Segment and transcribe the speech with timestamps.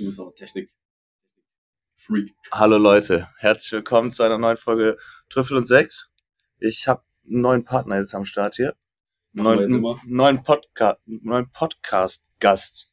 [0.00, 0.70] Du bist auch Technik.
[1.94, 2.32] Freak.
[2.50, 4.96] Hallo Leute, herzlich willkommen zu einer neuen Folge
[5.28, 6.08] Trüffel und Sekt.
[6.58, 8.74] Ich habe einen neuen Partner jetzt am Start hier.
[9.34, 9.68] Neuen,
[10.06, 12.90] neuen, Podca neuen Podcast-Gast.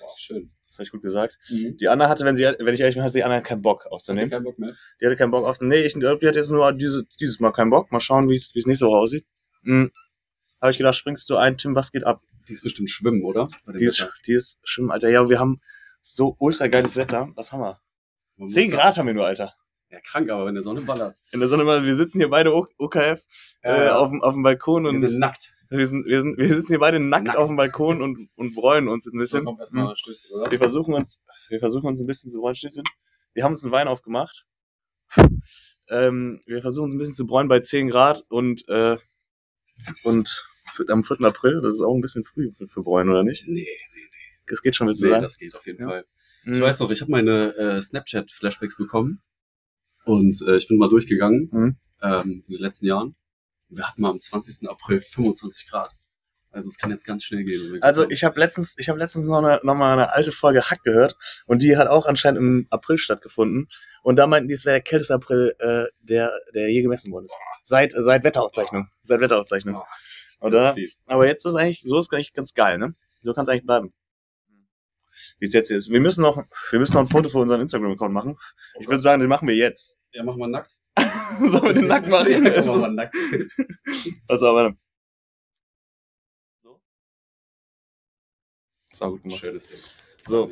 [0.00, 0.50] Boah, schön.
[0.66, 1.38] Das habe ich gut gesagt.
[1.50, 1.76] Mhm.
[1.76, 4.26] Die Anna hatte, wenn, sie, wenn ich ehrlich bin, hatte die Anna keinen Bock aufzunehmen.
[4.26, 4.74] ihr keinen Bock mehr?
[5.00, 5.60] Die hatte keinen Bock auf.
[5.60, 7.92] Nee, ich glaube, die hat jetzt nur diese, dieses Mal keinen Bock.
[7.92, 9.24] Mal schauen, wie es nächste Woche aussieht.
[9.62, 9.92] Mhm.
[10.60, 12.24] Habe ich gedacht, springst du ein, Tim, was geht ab?
[12.48, 13.48] Die ist bestimmt schwimmen, oder?
[13.78, 15.10] Die ist, die ist schwimmen, Alter.
[15.10, 15.60] Ja, wir haben
[16.02, 17.30] so ultra geiles Wetter.
[17.34, 17.80] Was haben wir?
[18.36, 19.54] Man muss 10 sagen- Grad haben wir nur, Alter.
[19.90, 21.16] Ja, krank, aber wenn der Sonne ballert.
[21.32, 23.22] In der Sonne mal, wir sitzen hier beide OKF
[23.62, 23.96] äh, Ja.
[23.98, 25.52] auf, dem, auf dem Balkon Wir und sind nackt.
[25.68, 27.36] wir, sind, wir, sind, wir sitzen hier beide nackt, Nackt.
[27.36, 29.44] auf dem Balkon und, und bräunen uns ein bisschen.
[29.44, 30.50] kommt erstmal Stößchen, oder?
[30.50, 32.54] Wir versuchen uns, wir versuchen uns ein bisschen zu bräunen.
[32.54, 32.84] Stößchen.
[33.34, 34.46] Wir haben uns einen Wein aufgemacht.
[35.88, 38.96] Ähm, wir versuchen uns ein bisschen zu bräunen bei 10 Grad und, äh,
[40.04, 40.46] und
[40.88, 41.22] am 4.
[41.22, 43.44] April, das ist auch ein bisschen früh für, Bräunen, oder nicht?
[43.48, 43.66] Nee,
[44.50, 45.88] Das geht schon, du nee, das geht auf jeden Ja.
[45.88, 46.04] Fall.
[46.44, 46.52] Mhm.
[46.54, 49.22] Ich weiß noch, ich habe meine äh, Snapchat-Flashbacks bekommen
[50.04, 51.76] und äh, ich bin mal durchgegangen Mhm.
[52.02, 53.14] ähm, in den letzten Jahren.
[53.68, 54.68] Wir hatten mal am 20.
[54.68, 55.90] April 25 Grad.
[56.52, 57.80] Also es kann jetzt ganz schnell gehen.
[57.80, 60.82] Also ich habe letztens, ich habe letztens noch, eine, noch mal eine alte Folge Hack
[60.82, 61.14] gehört
[61.46, 63.68] und die hat auch anscheinend im April stattgefunden
[64.02, 67.26] und da meinten die, es wäre der kälteste April, äh, der, der je gemessen worden
[67.26, 67.34] ist.
[67.62, 68.88] Seit, seit Wetteraufzeichnung.
[69.04, 69.80] Seit Wetteraufzeichnung.
[70.40, 70.74] Oder?
[71.06, 72.94] Aber jetzt ist eigentlich, so ist eigentlich ganz geil, ne?
[73.22, 73.92] So kann es eigentlich bleiben.
[75.38, 75.90] Wie es jetzt ist.
[75.90, 78.38] Wir müssen noch, wir müssen noch ein Foto für unseren Instagram-Account machen.
[78.78, 79.96] Ich würde sagen, den machen wir jetzt.
[80.12, 80.76] Ja, machen wir nackt.
[81.40, 82.30] Sollen wir den nackt machen?
[82.30, 83.16] Ja, machen wir mal nackt.
[84.28, 84.74] Also, aber.
[86.62, 86.80] So.
[88.90, 89.40] Ist auch gut gemacht.
[89.40, 89.78] Schönes Ding.
[90.26, 90.50] So,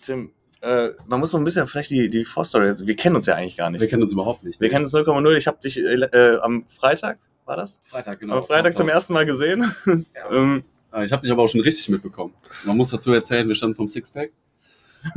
[0.00, 0.32] Tim,
[0.64, 3.56] äh, man muss noch ein bisschen vielleicht die, die Vorstory, wir kennen uns ja eigentlich
[3.56, 3.80] gar nicht.
[3.80, 4.60] Wir kennen uns überhaupt nicht.
[4.60, 5.36] Wir kennen uns 0,0.
[5.36, 7.80] Ich habe dich äh, äh, am Freitag, war das?
[7.84, 8.38] Freitag, genau.
[8.38, 9.74] am Freitag zum ersten Mal gesehen.
[10.14, 10.30] Ja.
[10.30, 10.64] ähm,
[11.02, 12.34] Ich habe dich aber auch schon richtig mitbekommen.
[12.64, 14.30] Man muss dazu erzählen, wir standen vom Sixpack.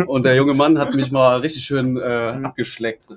[0.05, 2.45] Und der junge Mann hat mich mal richtig schön äh, Mhm.
[2.45, 3.07] abgeschleckt.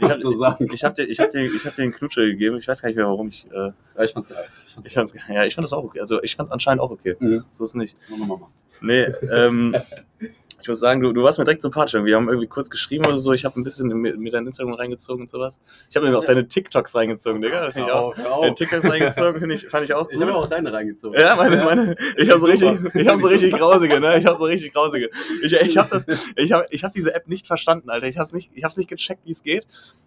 [0.00, 2.56] ich habe so hab dir, ich hab dir, ich hab dir einen Knutsche gegeben.
[2.58, 3.46] Ich weiß gar nicht mehr, warum ich.
[3.50, 4.44] Äh, Ja, ich fand's geil.
[4.66, 5.98] Ich fand's ich fand's, ja, ich fand das auch okay.
[6.00, 7.16] Also ich fand's anscheinend auch okay.
[7.18, 7.44] Mhm.
[7.52, 7.96] So ist nicht.
[8.10, 8.48] Mach mal, mach mal.
[8.80, 9.74] Nee, ähm,
[10.60, 11.94] ich muss sagen, du, du warst mir direkt sympathisch.
[12.02, 13.32] Wir haben irgendwie kurz geschrieben oder so.
[13.32, 15.58] Ich habe ein bisschen mir, dein Instagram reingezogen und sowas.
[15.88, 17.60] Ich habe mir auch deine TikToks reingezogen, Digga.
[17.62, 18.14] Das finde ich auch.
[18.14, 18.54] Deine.
[18.54, 20.42] TikToks reingezogen, finde ich, fand ich auch Ich habe gut.
[20.42, 21.18] auch deine reingezogen.
[21.18, 24.18] Ja, meine, meine, ich habe so richtig, ich habe so richtig grausige, ne?
[24.18, 25.10] Ich habe so richtig grausige.
[25.42, 26.06] Ich, ich habe das,
[26.36, 28.06] ich habe, ich habe diese App nicht verstanden, Alter.
[28.06, 29.66] Ich habe es nicht, ich habe nicht gecheckt, wie es geht.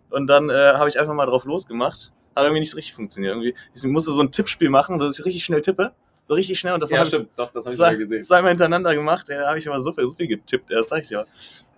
[0.09, 2.11] Und dann äh, habe ich einfach mal drauf losgemacht.
[2.35, 3.33] Hat irgendwie nicht so richtig funktioniert.
[3.33, 5.91] Irgendwie, ich musste so ein Tippspiel machen, dass ich richtig schnell tippe,
[6.27, 6.73] so richtig schnell.
[6.73, 7.29] Und das ja, war stimmt.
[7.35, 8.23] Doch, das habe ich zwei, mal gesehen.
[8.23, 9.29] zweimal hintereinander gemacht.
[9.29, 10.71] Ja, da habe ich immer so viel, so viel getippt.
[10.71, 11.25] Das sag ich ja.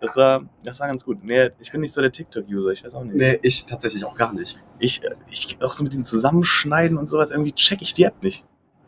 [0.02, 1.24] Das war, das war ganz gut.
[1.24, 2.72] Nee, ich bin nicht so der TikTok-User.
[2.72, 3.16] Ich weiß auch nicht.
[3.16, 4.62] Nee, ich tatsächlich auch gar nicht.
[4.78, 8.22] Ich, äh, ich auch so mit dem Zusammenschneiden und sowas irgendwie check ich die App
[8.22, 8.44] nicht.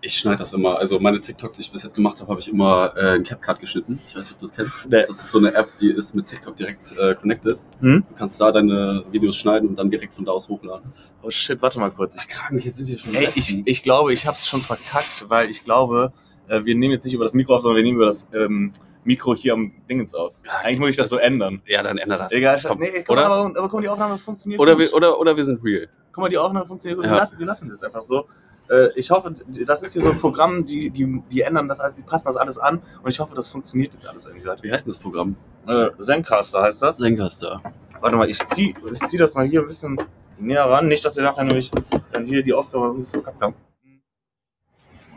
[0.08, 0.80] Ich schneide das immer.
[0.80, 3.60] Also meine TikToks, die ich bis jetzt gemacht habe, habe ich immer äh, in CapCut
[3.60, 4.00] geschnitten.
[4.08, 4.90] Ich weiß nicht, ob du das kennst.
[4.90, 5.04] Nee.
[5.06, 7.62] Das ist so eine App, die ist mit TikTok direkt äh, connected.
[7.82, 8.06] Hm?
[8.08, 10.90] Du kannst da deine Videos schneiden und dann direkt von da aus hochladen.
[11.24, 12.16] Oh shit, warte mal kurz.
[12.16, 15.26] Ich Krank, jetzt sind hier schon Ey, ich, ich glaube, ich habe es schon verkackt,
[15.28, 16.14] weil ich glaube,
[16.48, 18.72] äh, wir nehmen jetzt nicht über das Mikro auf, sondern wir nehmen über das ähm,
[19.04, 20.36] Mikro hier am Dingens auf.
[20.64, 21.62] Eigentlich muss ich das so ändern.
[21.66, 22.32] Ja, dann ändere das.
[22.32, 22.80] Egal, Komm.
[22.80, 24.84] nee, guck oder, aber, aber guck mal, die Aufnahme funktioniert oder, gut.
[24.84, 25.90] wir, oder, oder wir sind real.
[26.14, 27.06] guck mal, die Aufnahme funktioniert gut.
[27.08, 27.12] Ja.
[27.12, 28.26] Wir lassen, wir lassen es jetzt einfach so.
[28.70, 29.34] Äh, ich hoffe,
[29.66, 32.36] das ist hier so ein Programm, die, die, die ändern das alles, die passen das
[32.38, 34.46] alles an und ich hoffe, das funktioniert jetzt alles irgendwie.
[34.62, 35.36] Wie heißt denn das Programm?
[35.68, 36.98] Äh, Zencaster heißt das.
[36.98, 37.62] Zencaster.
[38.00, 39.98] Warte mal, ich zieh, ich zieh das mal hier ein bisschen
[40.38, 41.72] näher ran, nicht, dass wir nachher nämlich
[42.12, 43.56] dann hier die Aufgabe verkackt haben.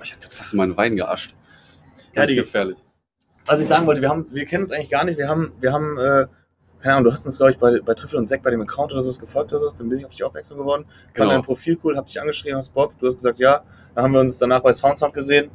[0.02, 1.34] Ich hab grad fast in meinen Wein geascht.
[2.14, 2.78] Ja, Ganz die- gefährlich.
[3.46, 5.18] was ich sagen wollte, wir haben, wir kennen uns eigentlich gar nicht.
[5.18, 6.26] Wir haben, wir haben, äh,
[6.80, 8.92] keine Ahnung, du hast uns, glaube ich, bei, bei Trüffel und Sekt bei dem Account
[8.92, 10.84] oder sowas gefolgt oder sowas, dann bin ich auf dich aufmerksam geworden.
[10.84, 11.30] Fand Genau.
[11.30, 13.62] dein Profil cool, hab dich angeschrieben, hast Bock, du hast gesagt, ja.
[13.94, 15.50] Dann haben wir uns danach bei Soundsound gesehen,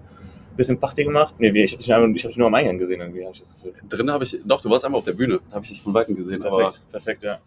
[0.56, 1.36] bisschen Party gemacht.
[1.38, 3.74] Nee, ich habe dich, hab dich nur am Eingang gesehen, irgendwie, habe ich das Gefühl.
[3.90, 5.40] Drin habe ich, doch, du warst einmal auf der Bühne.
[5.52, 6.42] Habe ich dich von Weitem gesehen.
[6.42, 7.40] Perfekt, perfekt, ja.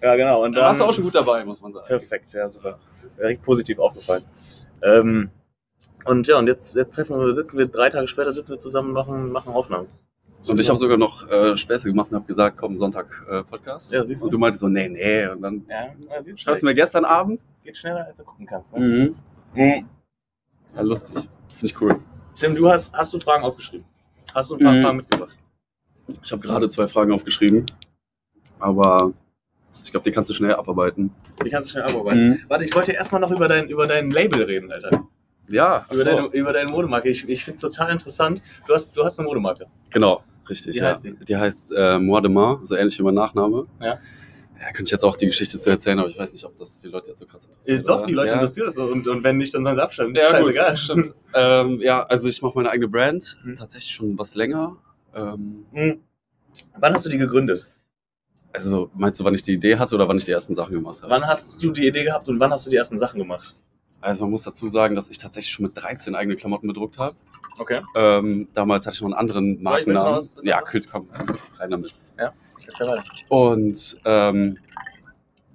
[0.00, 0.44] Ja, genau.
[0.44, 1.86] Und da warst du auch schon gut dabei, muss man sagen.
[1.86, 2.78] Perfekt, ja, super.
[3.18, 4.22] Direkt positiv aufgefallen.
[4.82, 5.30] Ähm,
[6.04, 8.88] und ja, und jetzt, jetzt treffen wir, sitzen wir drei Tage später, sitzen wir zusammen
[8.88, 9.88] und machen, machen Aufnahmen.
[10.48, 13.92] Und ich habe sogar noch äh, Späße gemacht und habe gesagt, komm, Sonntag äh, Podcast.
[13.92, 14.26] Ja, siehst du.
[14.26, 15.26] Und du meintest so, nee, nee.
[15.26, 17.44] Und dann Ja, ja siehst du, schreibst du mir gestern Abend.
[17.64, 18.74] geht schneller, als du gucken kannst.
[18.76, 19.14] Ne?
[19.54, 19.62] Mhm.
[19.62, 19.88] Mhm.
[20.74, 21.16] Ja, lustig.
[21.56, 21.96] Finde ich cool.
[22.34, 23.84] Tim, du hast, hast du Fragen aufgeschrieben?
[24.34, 24.82] Hast du ein paar Mhm.
[24.82, 25.36] Fragen mitgebracht?
[26.22, 27.66] Ich habe gerade zwei Fragen aufgeschrieben.
[28.58, 29.12] Aber
[29.84, 31.10] ich glaube, die kannst du schnell abarbeiten.
[31.44, 32.28] Die kannst du schnell abarbeiten.
[32.30, 32.40] Mhm.
[32.48, 34.90] Warte, ich wollte erstmal noch über dein, über dein Label reden, Alter.
[35.50, 36.04] Ja, Über, so.
[36.04, 37.08] deine, über deine Modemarke.
[37.08, 38.42] Ich, ich finde es total interessant.
[38.66, 39.66] Du hast, du hast eine Modemarke.
[39.88, 40.74] genau, richtig.
[40.74, 40.86] Wie ja.
[40.88, 41.14] heißt die?
[41.24, 43.66] Die heißt äh, Moi de Mar, so ähnlich wie mein Nachname.
[43.80, 43.98] Ja.
[44.60, 46.80] Ja, könnte ich jetzt auch die Geschichte zu erzählen, aber ich weiß nicht, ob das
[46.80, 47.88] die Leute jetzt so krass Äh, interessiert.
[47.88, 48.06] doch, oder?
[48.08, 48.34] die Leute ja.
[48.34, 48.74] interessiert das.
[48.74, 48.84] so.
[48.86, 50.14] Und, und wenn nicht, dann sollen sie abschalten.
[50.16, 50.76] Ja, gut, Scheißegal.
[50.76, 51.14] stimmt.
[51.34, 53.54] ähm, ja, also ich mache meine eigene Brand, Mhm.
[53.56, 54.76] tatsächlich schon was länger.
[55.14, 56.00] Ähm, Mhm.
[56.76, 57.68] Wann hast du die gegründet?
[58.52, 61.02] Also meinst du, wann ich die Idee hatte oder wann ich die ersten Sachen gemacht
[61.02, 61.10] habe?
[61.12, 63.54] Wann hast du die Idee gehabt und wann hast du die ersten Sachen gemacht?
[64.00, 67.16] Also man muss dazu sagen, dass ich tatsächlich schon mit 13 eigene Klamotten bedruckt habe.
[67.58, 67.80] Okay.
[67.96, 70.14] Ähm, damals hatte ich noch einen anderen Markennamen.
[70.16, 70.70] was- du ja, was?
[70.70, 71.08] Kult, komm,
[71.58, 71.94] rein damit.
[72.66, 73.02] Erzähl weiter.
[73.28, 74.58] Und ähm,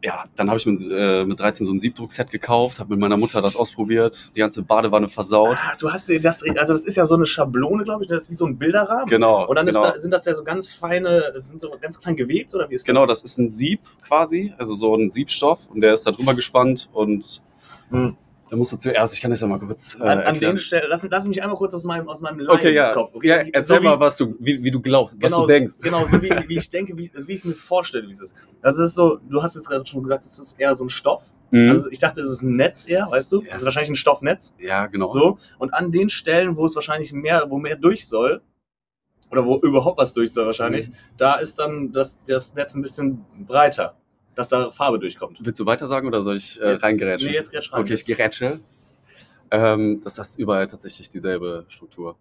[0.04, 3.16] ja, dann habe ich mit, äh, mit 13 so ein Siebdruckset gekauft, habe mit meiner
[3.18, 5.56] Mutter das ausprobiert, die ganze Badewanne versaut.
[5.58, 8.24] Ach, du hast dir das, also das ist ja so eine Schablone, glaube ich, das
[8.24, 9.06] ist wie so ein Bilderrahmen.
[9.06, 9.84] Genau, Und dann genau.
[9.84, 12.86] da, sind das ja so ganz feine, sind so ganz klein gewebt oder wie ist
[12.86, 13.22] Genau, das?
[13.22, 16.90] das ist ein Sieb quasi, also so ein Siebstoff und der ist da drüber gespannt
[16.92, 17.42] und
[17.92, 18.18] Hm.
[18.54, 20.86] Da musst du zuerst, ich kann das ja mal kurz äh, An, an den Stellen,
[20.88, 22.92] lass, lass mich einmal kurz aus meinem, aus meinem Okay, ja.
[22.92, 23.24] Laienkopf.
[23.24, 25.76] ja erzähl So mal, was du, wie, wie du glaubst, was genau, du denkst.
[25.82, 28.36] Genau, so wie, wie ich denke, wie, wie ich es mir vorstelle, wie es ist.
[28.62, 31.24] Das ist so, du hast jetzt gerade schon gesagt, es ist eher so ein Stoff.
[31.50, 31.72] Mhm.
[31.72, 33.42] Also ich dachte, es ist ein Netz eher, weißt du?
[33.50, 34.54] Es ist wahrscheinlich ein Stoffnetz.
[34.60, 35.10] ja, genau.
[35.10, 35.40] So.
[35.58, 38.42] Und an den Stellen, wo es wahrscheinlich mehr, wo mehr durch soll,
[39.32, 40.94] oder wo überhaupt was durch soll wahrscheinlich, Mhm.
[41.18, 43.96] da ist dann das, das Netz ein bisschen breiter,
[44.36, 45.38] dass da Farbe durchkommt.
[45.42, 47.30] Willst du weiter sagen oder soll ich äh, Jetzt- reingerätschen?
[47.30, 47.84] Nee, jetzt gerade schreiben.
[47.84, 48.60] okay, ich gerätsche.
[49.52, 52.18] Ähm, das ist überall tatsächlich dieselbe Struktur.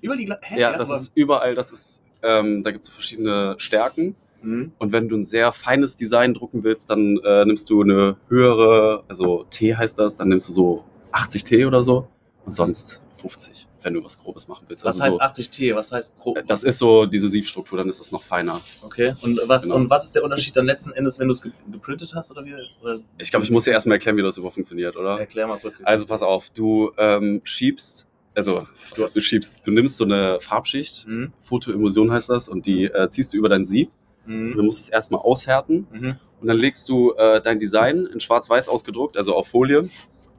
[0.00, 0.60] Über die Hä?
[0.60, 4.14] Ja, das ist überall, das ist, ähm, da gibt es verschiedene Stärken.
[4.42, 4.72] Mhm.
[4.78, 9.02] Und wenn du ein sehr feines Design drucken willst, dann äh, nimmst du eine höhere,
[9.08, 12.06] also T heißt das, dann nimmst du so 80 T oder so
[12.44, 14.84] und sonst 50, wenn du was Grobes machen willst.
[14.84, 15.74] Was also heißt 80 T?
[15.74, 16.36] Was heißt grob?
[16.38, 18.60] so, das ist so diese Siebstruktur, dann ist das noch feiner.
[18.82, 19.14] Okay.
[19.22, 19.76] Und was, Genau.
[19.76, 22.44] und was ist der Unterschied dann letzten Endes, wenn du es ge geprintet hast oder
[22.44, 22.54] wie?
[22.82, 25.18] Oder Ich glaube, ich muss dir erstmal erklären, wie das überhaupt funktioniert, oder?
[25.20, 25.76] Erklär mal kurz.
[25.84, 29.62] Also pass auf, du ähm, schiebst, also Du- du schiebst?
[29.64, 31.32] Du nimmst so eine Farbschicht, Mhm.
[31.42, 33.90] Photoemulsion heißt das, und die äh, ziehst du über dein Sieb.
[34.26, 34.56] Mhm.
[34.56, 36.16] du musst es erstmal aushärten Mhm.
[36.42, 39.88] und dann legst du äh, dein Design in schwarz-weiß ausgedruckt, also auf Folie,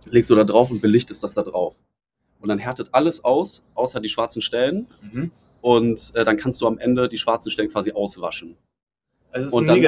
[0.06, 1.76] legst du da drauf und belichtest das da drauf.
[2.42, 4.88] Und dann härtet alles aus, außer die schwarzen Stellen.
[5.12, 5.32] Mhm.
[5.62, 8.56] Und äh, dann kannst du am Ende die schwarzen Stellen quasi auswaschen.
[9.32, 9.82] Also es ist Und ein dann-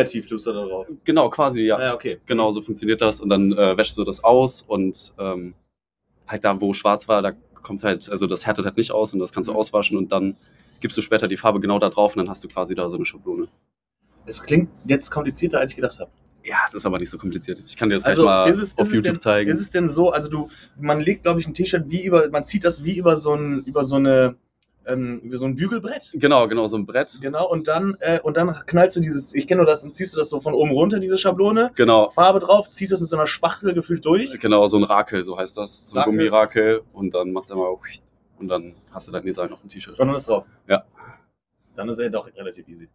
[0.53, 0.87] da drauf.
[1.03, 1.81] Genau, quasi, ja.
[1.81, 2.19] Ja, okay.
[2.25, 3.21] Genau, so funktioniert das.
[3.21, 5.53] Und dann äh, wäschst du das aus und ähm,
[6.27, 7.31] halt da, wo schwarz war, da
[7.61, 9.57] kommt halt, also das härtet halt nicht aus und das kannst du Mhm.
[9.59, 10.35] auswaschen und dann
[10.81, 12.95] gibst du später die Farbe genau da drauf und dann hast du quasi da so
[12.97, 13.47] eine Schablone.
[14.25, 16.11] Es klingt jetzt komplizierter, als ich gedacht habe.
[16.43, 17.61] Ja, es ist aber nicht so kompliziert.
[17.65, 19.49] Ich kann dir das Also, gleich mal ist es- auf ist YouTube denn- zeigen.
[19.49, 20.49] Ist es denn so, also du,
[20.79, 23.63] man legt, glaube ich, ein T-Shirt wie über, man zieht das wie über so ein,
[23.65, 24.35] über so eine,
[24.87, 26.09] ähm, über so ein Bügelbrett.
[26.15, 27.19] Genau, genau, so ein Brett.
[27.21, 30.15] Genau, und dann, äh, und dann knallst du dieses, ich kenne nur das, dann ziehst
[30.15, 33.15] du das so von oben runter, diese Schablone, Genau, Farbe drauf, ziehst das mit so
[33.15, 34.39] einer Spachtel gefühlt durch.
[34.39, 35.81] genau, so ein Rakel, so heißt das.
[35.83, 36.11] So ein Rakel.
[36.13, 37.75] Gummirakel und dann machst du einmal
[38.39, 39.99] und dann hast du dein Design auf dem T-Shirt.
[39.99, 40.45] Und dann ist drauf.
[40.67, 40.83] Ja.
[41.75, 42.89] Dann ist er doch relativ easy.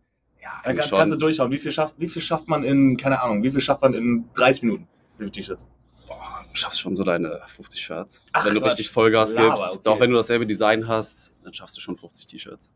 [0.46, 1.50] Ja, Dann kannst, kannst du durchhauen.
[1.50, 4.28] Wie viel, schafft, wie viel schafft man in, keine Ahnung, wie viel schafft man in
[4.34, 4.86] 30 Minuten?
[5.18, 5.66] Wie viele T-Shirts?
[6.06, 8.22] Boah, du schaffst schon so deine 50 Shirts.
[8.32, 8.72] Ach, wenn du Quatsch.
[8.72, 9.66] richtig Vollgas Laber, gibst.
[9.72, 9.80] okay.
[9.82, 12.72] Doch wenn du dasselbe Design hast, dann schaffst du schon 50 T-Shirts.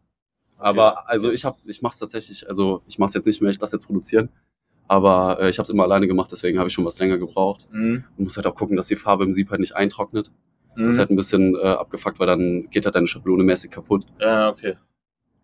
[0.58, 3.50] Aber also ich habe, ich mache es tatsächlich, also ich mache es jetzt nicht mehr,
[3.52, 4.30] ich lasse jetzt produzieren.
[4.88, 7.68] Aber äh, ich habe es immer alleine gemacht, deswegen habe ich schon was länger gebraucht.
[7.70, 8.04] Mhm.
[8.16, 10.30] Du musst halt auch gucken, dass die Farbe im Sieb halt nicht eintrocknet.
[10.70, 10.88] Das Mhm.
[10.90, 14.04] ist halt ein bisschen äh, abgefuckt, weil dann geht halt deine Schablone mäßig kaputt.
[14.20, 14.76] Ja, okay.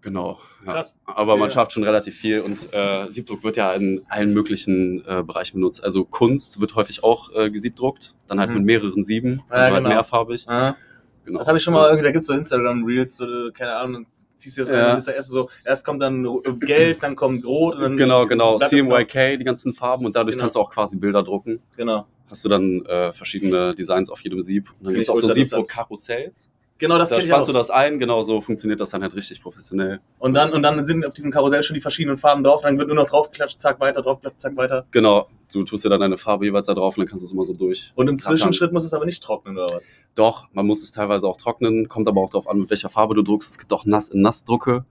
[0.06, 0.38] Genau.
[0.64, 0.72] Ja.
[0.74, 0.96] Krass.
[1.04, 1.54] Aber man Ja.
[1.54, 5.82] schafft schon relativ viel und äh, Siebdruck wird ja in allen möglichen äh, Bereichen benutzt.
[5.82, 8.56] Also Kunst wird häufig auch äh, gesiebdruckt, dann halt Mhm.
[8.58, 9.88] mit mehreren Sieben, Ja, also halt genau.
[9.96, 10.48] mehrfarbig.
[10.48, 10.76] Ah.
[11.24, 11.40] Genau.
[11.40, 14.06] Das habe ich schon mal irgendwie, da gibt's so Instagram-Reels, so, keine Ahnung, dann
[14.36, 14.86] ziehst du das rein, Ja.
[14.90, 17.96] dann ist der erste so, erst kommt dann ro- Gelb, dann kommt Rot und dann.
[17.96, 18.58] Genau, genau.
[18.58, 20.42] CMYK, die ganzen Farben und dadurch Genau.
[20.44, 21.60] kannst du auch quasi Bilder drucken.
[21.76, 22.06] Genau.
[22.30, 24.70] Hast du dann äh, verschiedene Designs auf jedem Sieb.
[24.78, 26.48] Und dann gibt es auch so Siebdruck-Karussells.
[26.78, 27.52] Genau, das Da kenn ich spannst auch.
[27.54, 30.00] du das ein, genau so funktioniert das dann halt richtig professionell.
[30.18, 32.88] Und dann, und dann sind auf diesem Karussell schon die verschiedenen Farben drauf, dann wird
[32.88, 34.86] nur noch draufgeklatscht, zack, weiter, draufgeklatscht, zack, weiter.
[34.90, 37.32] Genau, du tust dir dann deine Farbe jeweils da drauf und dann kannst du es
[37.32, 37.92] immer so durch.
[37.94, 38.18] Und im.
[38.18, 39.86] Zwischenschritt muss es aber nicht trocknen, oder was?
[40.14, 43.14] Doch, man muss es teilweise auch trocknen, kommt aber auch darauf an, mit welcher Farbe
[43.14, 43.52] du druckst.
[43.52, 44.84] Es gibt auch nass in nass Drucke.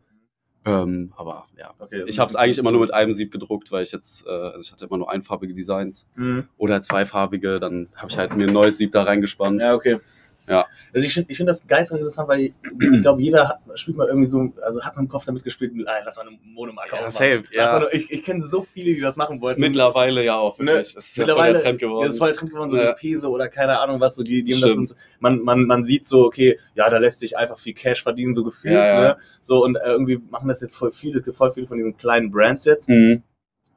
[0.68, 3.84] Ähm, aber ja, Okay, ich habe es eigentlich immer nur mit einem Sieb gedruckt, weil
[3.84, 6.48] ich jetzt, äh, also ich hatte immer nur einfarbige Designs Mhm.
[6.58, 7.60] oder zweifarbige.
[7.60, 9.62] Dann habe ich halt mir ein neues Sieb da reingespannt.
[9.62, 10.00] Ja, okay.
[10.48, 10.66] Ja.
[10.94, 12.54] Also ich finde ich find das geistig interessant, weil ich,
[12.94, 15.74] ich glaube, jeder hat, spielt mal irgendwie so, also hat man im Kopf damit gespielt,
[15.88, 17.44] ah, lass mal eine Monomarke Ja, aufmachen.
[17.44, 17.80] safe, ja.
[17.80, 19.60] Mal- Ich, ich kenne so viele, die das machen wollten.
[19.62, 20.60] Mittlerweile ja auch.
[20.60, 20.74] Ne.
[20.74, 22.06] Das ist ja voll Mittlerweile der Trend geworden.
[22.06, 22.84] das ist voll der Trend geworden, so Ja.
[22.86, 26.08] durch Peso oder keine Ahnung was, so die, die das und, man, man, man sieht
[26.08, 29.02] so, okay, ja, da lässt sich einfach viel Cash verdienen, so gefühlt, Ja, ja.
[29.02, 29.18] ne?
[29.42, 32.66] So, und äh, irgendwie machen das jetzt voll viele, voll viele von diesen kleinen Brands
[32.66, 32.88] jetzt.
[32.88, 33.24] Mhm.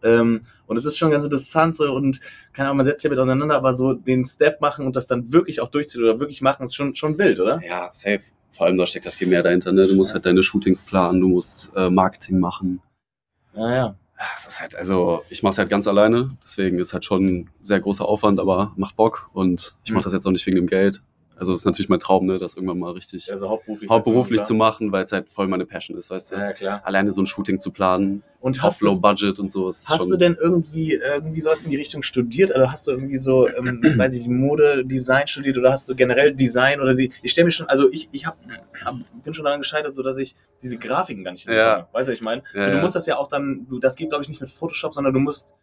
[0.02, 2.20] Ähm, und es ist schon ganz interessant so und
[2.52, 5.32] keine Ahnung, man setzt sich damit auseinander, aber so den Step machen und das dann
[5.32, 7.60] wirklich auch durchziehen oder wirklich machen, ist schon, schon wild, oder?
[7.66, 8.20] Ja, safe.
[8.52, 9.72] Vor allem da steckt ja viel mehr dahinter.
[9.72, 9.86] Ne?
[9.86, 10.14] Du musst Ja.
[10.14, 12.80] halt deine Shootings planen, du musst äh, Marketing machen.
[13.54, 13.96] Ja, ja.
[14.36, 17.50] Es ist halt, also ich mache es halt ganz alleine, deswegen ist halt schon ein
[17.60, 20.04] sehr großer Aufwand, aber macht Bock und ich mache Mhm.
[20.04, 21.02] das jetzt auch nicht wegen dem Geld.
[21.38, 23.88] Also es ist natürlich mein Traum, ne, das irgendwann mal richtig Also hauptberuflich.
[23.88, 24.90] hauptberuflich zu machen.
[24.92, 26.37] weil es halt voll meine Passion ist, weißt du.
[26.37, 26.80] Ja, klar.
[26.85, 29.68] Alleine so ein Shooting zu planen, Und auf hast Low Budget und so.
[29.68, 32.50] Ist hast du denn irgendwie, irgendwie sowas in die Richtung studiert?
[32.50, 36.35] Oder hast du irgendwie so, ähm, weiß ich, Mode, Design studiert oder hast du generell
[36.35, 37.12] Design oder sie?
[37.23, 38.37] Ich stelle mir schon, also ich, ich hab,
[38.85, 41.52] hab, bin schon daran gescheitert, so dass ich diese Grafiken gar nicht Ja.
[41.52, 41.88] hinbekomme.
[41.92, 42.42] Weißt du, was ich meine?
[42.54, 42.83] Ja, so, du ja.
[42.83, 45.21] musst das ja auch dann, du, das geht glaube ich nicht mit Photoshop, sondern du
[45.21, 45.54] musst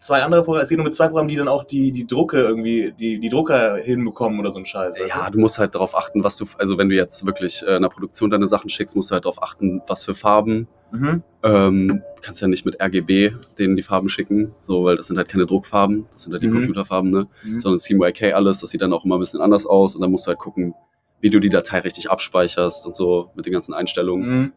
[0.00, 2.38] zwei andere Programme, es geht nur mit zwei Programmen, die dann auch die, die Drucke
[2.40, 4.96] irgendwie, die, die Drucker hinbekommen oder so ein Scheiß.
[5.08, 7.82] Ja, du musst halt darauf achten, was du, also wenn du jetzt wirklich äh, in
[7.82, 10.68] der Produktion deine Sachen schickst, musst du halt darauf achten, was für Farben.
[10.92, 10.96] du?
[10.98, 11.22] Mhm.
[11.42, 15.16] Ähm, du kannst ja nicht mit RGB denen die Farben schicken, so, weil das sind
[15.18, 16.54] halt keine Druckfarben, das sind halt die Mhm.
[16.54, 17.26] Computerfarben, ne?
[17.44, 17.60] Mhm.
[17.60, 20.26] Sondern CMYK alles, das sieht dann auch immer ein bisschen anders aus und dann musst
[20.26, 20.74] du halt gucken,
[21.20, 24.28] wie du die Datei richtig abspeicherst und so mit den ganzen Einstellungen.
[24.42, 24.52] Mhm.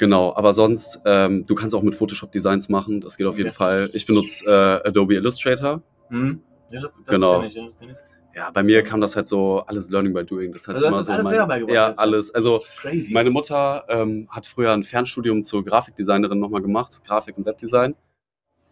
[0.00, 3.50] Genau, aber sonst, ähm, du kannst auch mit Photoshop Designs machen, das geht auf jeden
[3.50, 3.56] Okay.
[3.58, 3.90] Fall.
[3.92, 5.82] Ich benutze äh, Adobe Illustrator.
[6.08, 6.40] Mhm.
[6.70, 7.42] Ja, das, das Genau.
[7.42, 7.78] ich, ja, das.
[8.34, 10.54] Ja, bei mir kam das halt so alles Learning by Doing.
[10.54, 12.34] Das hat Also immer das so alles mein- selber beigebracht Ja, alles.
[12.34, 13.12] Also Crazy.
[13.12, 17.94] meine Mutter ähm, hat früher ein Fernstudium zur Grafikdesignerin nochmal gemacht, Grafik und Webdesign.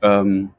[0.00, 0.54] Ähm,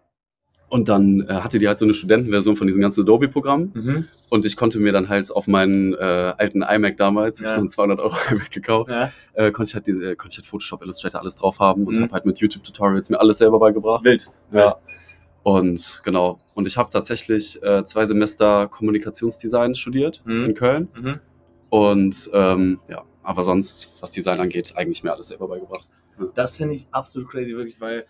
[0.70, 3.72] und dann äh, hatte die halt so eine Studentenversion von diesem ganzen Adobe-Programm.
[3.74, 4.08] mhm.
[4.30, 7.50] Und ich konnte mir dann halt auf meinen äh, alten iMac damals, ich Ja.
[7.50, 9.12] hab so einen 200 Euro iMac gekauft, Ja.
[9.34, 12.04] äh, konnte ich halt diese, konnte ich halt Photoshop, Illustrator alles drauf haben und Mhm.
[12.04, 14.04] habe halt mit YouTube-Tutorials mir alles selber beigebracht.
[14.06, 14.30] Wild.
[14.52, 14.76] Ja.
[15.44, 16.38] Und genau.
[16.54, 20.44] Und ich habe tatsächlich äh, zwei Semester Kommunikationsdesign studiert Mhm.
[20.46, 20.88] in Köln.
[21.02, 21.20] Mhm.
[21.70, 25.88] Und ähm, ja, aber sonst, was Design angeht, eigentlich mir alles selber beigebracht.
[26.36, 28.06] Das finde ich absolut crazy, wirklich, weil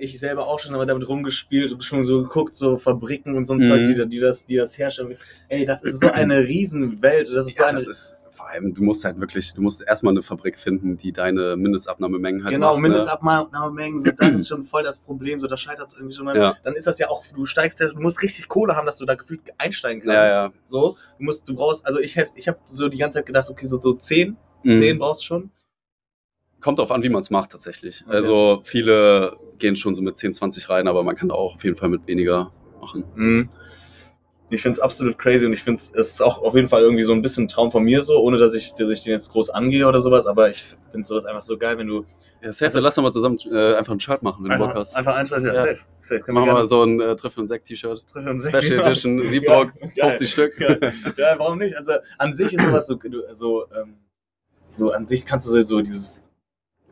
[0.00, 3.58] ich selber auch schon damit rumgespielt und schon so geguckt, so Fabriken und so ein
[3.60, 3.66] Mhm.
[3.66, 5.16] Zeug, die, da- die, das, die das herstellen.
[5.48, 7.28] Ey, das ist so eine Riesenwelt.
[7.34, 9.80] Das ist so Ja, eine, das ist vor allem, du musst halt wirklich, du musst
[9.82, 12.88] erstmal eine Fabrik finden, die deine Mindestabnahmemengen halt genau, macht, ne?
[12.88, 16.36] Mindestabnahmemengen, so, das ist schon voll das Problem, so, da scheitert es irgendwie schon mal.
[16.36, 16.56] Ja.
[16.62, 19.04] Dann ist das ja auch, du steigst ja, du musst richtig Kohle haben, dass du
[19.06, 20.14] da gefühlt einsteigen kannst.
[20.16, 20.52] Ja, ja.
[20.66, 23.48] So, du musst, du brauchst, also ich hätte, ich habe so die ganze Zeit gedacht,
[23.50, 24.76] okay, so, so 10, Mhm.
[24.76, 25.50] 10 brauchst du schon.
[26.64, 28.02] Kommt drauf an, wie man es macht tatsächlich.
[28.06, 28.16] Okay.
[28.16, 31.62] Also viele gehen schon so mit 10, 20 rein, aber man kann da auch auf
[31.64, 33.04] jeden Fall mit weniger machen.
[33.14, 33.50] Mhm.
[34.50, 37.02] Ich finde es absolut crazy und ich finde es ist auch auf jeden Fall irgendwie
[37.04, 39.30] so ein bisschen ein Traum von mir so, ohne dass ich, dass ich den jetzt
[39.30, 42.04] groß angehe oder sowas, aber ich finde sowas einfach so geil, wenn du
[42.42, 44.80] Ja, safe, lass doch mal zusammen äh, einfach ein Shirt machen, wenn du Bock einfach,
[44.80, 44.96] hast.
[44.96, 45.62] einfach einfach, ja, Ja.
[45.64, 46.20] safe, safe.
[46.20, 48.04] Können Machen wir mal so ein äh, Trifft und Sekt-T-Shirt.
[48.10, 48.46] treffen uns.
[48.48, 48.86] Special Ja.
[48.86, 50.18] Edition, Siebdruck, Ja, geil.
[50.18, 50.60] 50 Stück.
[50.60, 50.76] Ja.
[51.16, 51.76] ja, warum nicht?
[51.76, 53.96] Also an sich ist sowas so, du- so, ähm,
[54.70, 56.20] so an sich kannst du so, so dieses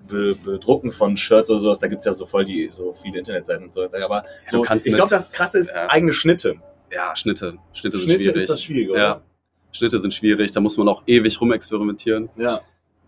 [0.08, 3.64] Be Bedrucken von Shirts oder sowas, da gibt's ja so voll die, so viele Internetseiten
[3.64, 3.82] und so.
[3.84, 5.88] Aber so, ich glaube, das krasse ist ja.
[5.88, 6.56] eigene Schnitte.
[6.90, 7.58] Ja, Schnitte.
[7.72, 8.36] Schnitte sind Schnitte schwierig.
[8.42, 9.00] ist das Schwierige, oder?
[9.02, 9.20] Ja.
[9.72, 12.28] Schnitte sind schwierig, da muss man auch ewig rumexperimentieren.
[12.36, 12.60] Ja.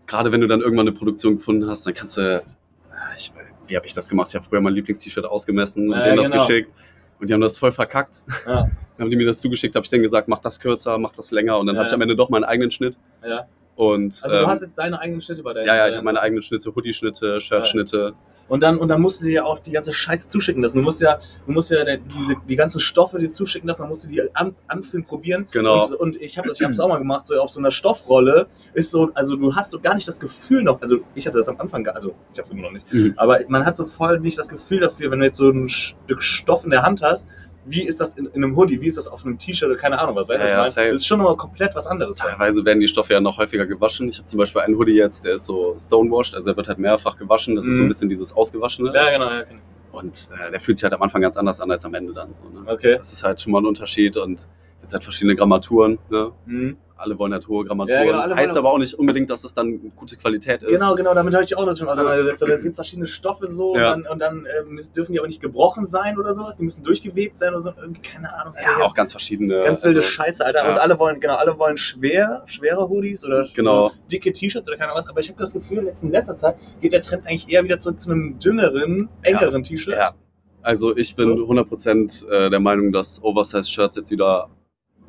[0.07, 2.43] Gerade wenn du dann irgendwann eine Produktion gefunden hast, dann kannst du.
[2.91, 3.31] Ah, Ich,
[3.67, 4.29] wie habe ich das gemacht?
[4.29, 6.47] Ich habe früher mein Lieblings-T-Shirt ausgemessen und Ja, denen das genau.
[6.47, 6.71] geschickt.
[7.19, 8.21] Und die haben das voll verkackt.
[8.47, 8.69] Ja.
[8.97, 11.29] Dann haben die mir das zugeschickt, habe ich denen gesagt, mach das kürzer, mach das
[11.31, 11.59] länger.
[11.59, 12.97] Und dann Ja, habe ich am Ende doch meinen eigenen Schnitt.
[13.27, 13.45] ja.
[13.75, 16.05] Und, Also du ähm, hast jetzt deine eigenen Schnitte bei deinen ja, ja, ich habe
[16.05, 18.13] meine eigenen Schnitte, Hoodie-Schnitte, Shirt-Schnitte.
[18.47, 20.77] Und dann, und dann musst du dir ja auch die ganze Scheiße zuschicken lassen.
[20.77, 24.05] Du musst ja, du musst ja diese, die ganzen Stoffe dir zuschicken lassen, dann musst
[24.05, 25.47] du die an, anfühlen, probieren.
[25.51, 25.87] Genau.
[25.87, 28.47] Und, und ich habe das, ich hab's auch mal gemacht, so auf so einer Stoffrolle
[28.73, 31.49] ist so, also du hast so gar nicht das Gefühl noch, also ich hatte das
[31.49, 33.13] am Anfang, also ich habe es immer noch nicht, Mhm.
[33.17, 36.21] aber man hat so voll nicht das Gefühl dafür, wenn du jetzt so ein Stück
[36.21, 37.27] Stoff in der Hand hast,
[37.67, 39.99] wie ist das in, in einem Hoodie, wie ist das auf einem T-Shirt oder keine
[39.99, 40.91] Ahnung was, weißt du, Ja, ja, was ich meine?
[40.91, 42.17] Das ist schon nochmal komplett was anderes.
[42.17, 44.07] Teilweise werden die Stoffe ja noch häufiger gewaschen.
[44.07, 46.77] Ich habe zum Beispiel einen Hoodie jetzt, der ist so stonewashed, also er wird halt
[46.77, 47.55] mehrfach gewaschen.
[47.55, 47.89] Das ist so ein Mhm.
[47.89, 48.91] bisschen dieses Ausgewaschene.
[48.93, 49.59] Ja, genau, ja, genau.
[49.91, 52.29] Und äh, der fühlt sich halt am Anfang ganz anders an als am Ende dann.
[52.43, 52.69] So, ne?
[52.71, 52.97] Okay.
[52.97, 54.45] Das ist halt schon mal ein Unterschied und
[54.81, 55.97] jetzt halt verschiedene Grammaturen.
[56.09, 56.31] Ne?
[56.45, 56.77] Mhm.
[56.97, 58.05] Alle wollen halt hohe Grammaturen.
[58.07, 60.71] Ja, genau, heißt wollen- aber auch nicht unbedingt, dass es dann gute Qualität ist.
[60.71, 62.41] Genau, genau, damit habe ich auch noch schon auseinandergesetzt.
[62.43, 63.93] Also, Es gibt verschiedene Stoffe so Ja.
[63.93, 66.55] und dann, und dann ähm, dürfen die aber nicht gebrochen sein oder sowas.
[66.55, 67.73] Die müssen durchgewebt sein oder so.
[67.77, 68.53] Irgendwie, keine Ahnung.
[68.61, 69.61] Ja, Alter, auch ganz verschiedene.
[69.63, 70.63] ganz wilde also, Scheiße, Alter.
[70.63, 70.71] ja.
[70.71, 73.91] Und alle wollen, genau, alle wollen schwer, schwere Hoodies oder Genau.
[74.09, 75.09] dicke T-Shirts oder keine Ahnung was.
[75.09, 77.99] Aber ich habe das Gefühl, in letzter Zeit geht der Trend eigentlich eher wieder zurück
[77.99, 79.97] zu einem dünneren, engeren T-Shirt.
[79.97, 80.13] Ja.
[80.61, 84.49] Also ich bin 100% äh, der Meinung, dass Oversize-Shirts jetzt wieder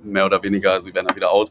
[0.02, 1.50] mehr oder weniger, sie werden dann wieder out.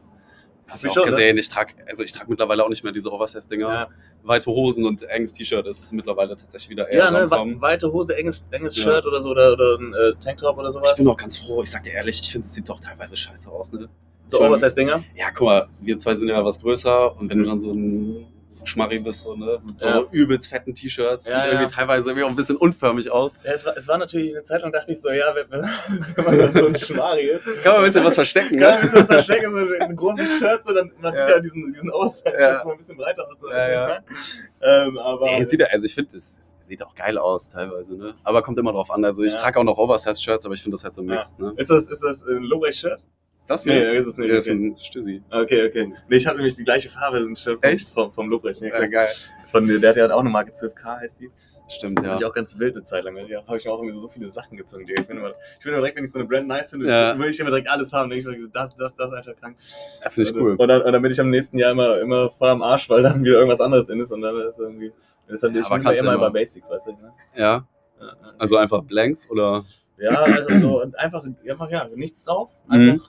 [0.67, 1.09] Hast du auch schon, ne?
[1.11, 3.67] gesehen, ich trage also ich trag mittlerweile auch nicht mehr diese Oversize-Dinger.
[3.67, 3.87] Ja,
[4.23, 8.47] Weite Hosen und enges T-Shirt ist mittlerweile tatsächlich wieder eher ja ne, weite Hose, enges,
[8.51, 8.83] enges Ja.
[8.83, 10.91] Shirt oder so oder, oder ein äh, Tanktop oder sowas.
[10.91, 13.15] Ich bin auch ganz froh, ich sag dir ehrlich, ich finde, es sieht doch teilweise
[13.15, 13.87] scheiße aus, ne?
[14.27, 15.03] so Oversize-Dinger.
[15.15, 18.25] Ja, guck mal, wir zwei sind ja was größer und wenn du dann so ein
[18.65, 20.03] Schmarri bist, so, ne, mit so Ja.
[20.11, 21.69] übelst fetten T-Shirts, Ja, sieht irgendwie ja.
[21.69, 23.33] teilweise irgendwie auch ein bisschen unförmig aus.
[23.43, 25.49] Ja, es, war, es war natürlich eine Zeit lang, dachte ich so, ja, wenn,
[26.15, 27.45] wenn man dann so ein Schmari ist.
[27.63, 28.81] Kann man ein bisschen was verstecken, Kann ein ne?
[28.81, 31.35] bisschen was verstecken, so ein großes Shirt, so, dann, man sieht Ja.
[31.35, 32.63] ja diesen, diesen Oversize-Shirt Ja.
[32.65, 33.39] mal ein bisschen breiter aus.
[33.39, 33.49] So.
[33.51, 33.99] Ja, ja.
[34.61, 38.15] Ähm, aber Nee, sieht, also ich finde, es sieht auch geil aus teilweise, ne?
[38.23, 39.05] Aber kommt immer drauf an.
[39.05, 39.39] Also ich Ja.
[39.41, 41.53] trage auch noch Oversize-Shirts, aber ich finde das halt so mixed, ne?
[41.57, 43.03] ist das, ist das ein Low-Shirt?
[43.47, 44.31] Das Nee, ist es nicht.
[44.31, 45.21] Das ist Okay, ein Stüssi.
[45.29, 45.67] okay.
[45.67, 45.93] okay.
[46.09, 47.89] Nee, ich habe nämlich die gleiche Farbe, das ist ein Echt?
[47.89, 48.61] vom, vom Lobrecht.
[48.61, 48.87] Nee, klar.
[48.87, 49.07] geil.
[49.51, 51.29] Von, der, der hat auch eine Marke 12K, heißt die.
[51.67, 52.09] Stimmt, Ja.
[52.09, 52.15] ja.
[52.17, 53.15] ich auch ganz wild eine Zeit lang.
[53.15, 54.85] Da habe ich mir auch irgendwie so viele Sachen gezogen.
[54.87, 57.17] Ich bin immer, ich bin immer direkt, wenn ich so eine Brand nice finde, Ja.
[57.17, 58.09] will ich immer direkt alles haben.
[58.09, 59.57] Dann denk ich mir, das, das, das, Alter, krank.
[60.03, 60.55] ja Finde ich cool.
[60.57, 63.01] Und dann, und dann bin ich am nächsten Jahr immer, immer voll am Arsch, weil
[63.03, 64.11] dann wieder irgendwas anderes in ist.
[64.11, 64.91] Und dann ist irgendwie,
[65.29, 66.29] deshalb Ja, ich bin immer ja bei immer.
[66.31, 66.91] Basics, weißt du?
[66.91, 67.13] Ne?
[67.35, 67.67] Ja, Ja,
[67.99, 68.13] ja.
[68.37, 69.63] also einfach Blanks oder.
[69.97, 73.01] Ja, also so und einfach, einfach ja, nichts drauf, Mhm.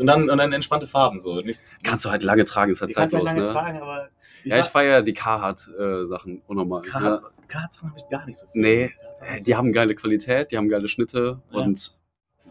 [0.00, 1.36] Und dann, und dann entspannte Farben, so.
[1.40, 3.74] Nichts, Kannst du halt lange tragen, ist halt die kannst du halt zeitlos, lange ne?
[3.74, 4.08] tragen, aber.
[4.44, 6.82] ja, ich feiere die Carhartt-Sachen unnormal.
[6.84, 6.90] ja.
[6.90, 8.60] Cards, Cards habe ich gar nicht so viel.
[8.62, 8.84] Nee,
[9.20, 11.58] Äh, Die haben geile Qualität, die haben geile Schnitte Ja.
[11.60, 11.96] und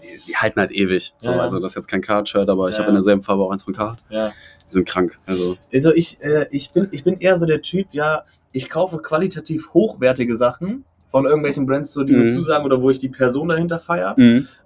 [0.01, 1.13] die, die halten halt ewig.
[1.18, 1.39] So, Ja.
[1.39, 3.74] Also das ist jetzt kein Card-Shirt, aber ich habe in derselben Farbe auch eins von
[3.74, 4.00] Card.
[4.10, 4.32] Ja.
[4.68, 5.18] Die sind krank.
[5.25, 9.00] Also Also ich, äh, ich, bin, ich bin eher so der Typ, ja, ich kaufe
[9.00, 12.25] qualitativ hochwertige Sachen von irgendwelchen Brands, so, die Mhm.
[12.25, 14.15] mir zusagen oder wo ich die Person dahinter feiere.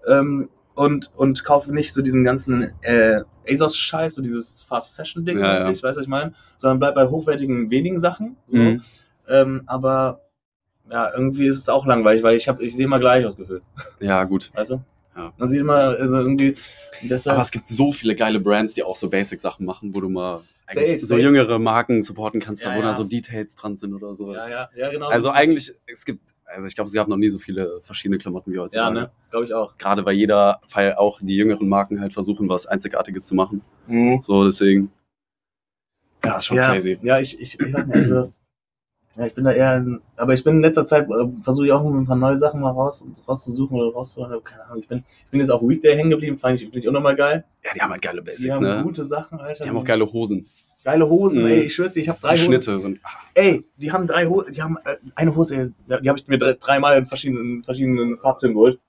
[0.05, 5.61] Ähm, und, und kaufe nicht so diesen ganzen äh, ASOS-Scheiß, so dieses Fast-Fashion-Ding, Ja, weißt
[5.65, 5.67] ja.
[5.71, 8.37] du, ich weiß, was ich meine, sondern bleib bei hochwertigen, wenigen Sachen.
[8.47, 8.57] So.
[8.57, 8.81] Mhm.
[9.29, 10.21] Ähm, aber
[10.91, 13.63] ja, irgendwie ist es auch langweilig, weil ich habe, ich sehe immer gleich ausgefüllt,
[13.99, 14.51] ja, gut.
[14.55, 14.81] du?
[15.15, 15.31] Ja.
[15.37, 16.55] Man sieht immer, also irgendwie,
[17.03, 20.09] deshalb, Aber es gibt so viele geile Brands, die auch so Basic-Sachen machen, wo du
[20.09, 21.21] mal Safe, so safe.
[21.21, 24.33] jüngere Marken supporten kannst, Ja, wo da so Details dran sind oder so.
[24.33, 25.07] ja, ja, ja, genau.
[25.09, 25.33] Also so.
[25.33, 28.55] eigentlich, es gibt, also ich glaube, es gab noch nie so viele verschiedene Klamotten wie
[28.55, 28.93] ja, heutzutage.
[28.93, 29.77] ne, glaube ich auch.
[29.77, 33.61] Gerade weil jeder, weil auch die jüngeren Marken halt versuchen, was Einzigartiges zu machen.
[34.21, 34.91] So, deswegen.
[36.23, 36.97] Ja, ist schon ja, crazy.
[37.01, 38.31] Ja, ich, ich, ich weiß nicht, also,
[39.15, 41.71] ja, ich bin da eher, in, aber ich bin in letzter Zeit, äh, versuche ich
[41.71, 45.03] auch ein paar neue Sachen mal raus, rauszusuchen oder rauszuholen, aber keine Ahnung, ich bin,
[45.05, 47.43] ich bin jetzt auf Weekday hängen geblieben, fand ich, find ich auch nochmal geil.
[47.63, 48.81] Ja, die haben halt geile Die Basics, haben ne?
[48.83, 49.63] gute Sachen, Alter.
[49.63, 50.49] Die haben auch geile Hosen.
[50.83, 51.47] Geile Hosen, Mhm.
[51.49, 52.45] ey, ich schwör's dir, ich habe drei Die Hosen.
[52.45, 52.99] Schnitte sind.
[53.03, 56.37] ah, Ey, die haben drei Hosen, die haben äh, eine Hose, die habe ich mir
[56.37, 58.79] drei- dreimal in verschiedenen, in verschiedenen Farbtönen geholt.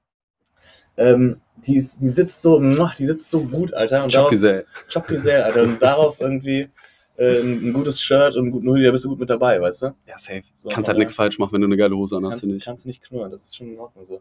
[0.97, 4.07] Ähm, die, ist, die sitzt so, die sitzt so gut, Alter.
[4.07, 4.67] Jobgesell.
[4.89, 5.63] Jobgesell, Alter.
[5.63, 6.69] Und darauf irgendwie
[7.17, 9.61] äh, ein, ein gutes Shirt und einen guten Hoodie, da bist du gut mit dabei,
[9.61, 9.87] weißt du?
[10.07, 10.43] Ja, safe.
[10.55, 12.65] So, kannst halt nichts falsch machen, wenn du eine geile Hose anhast, kannst, finde ich.
[12.65, 14.21] kannst nicht knurren, das ist schon in Ordnung so.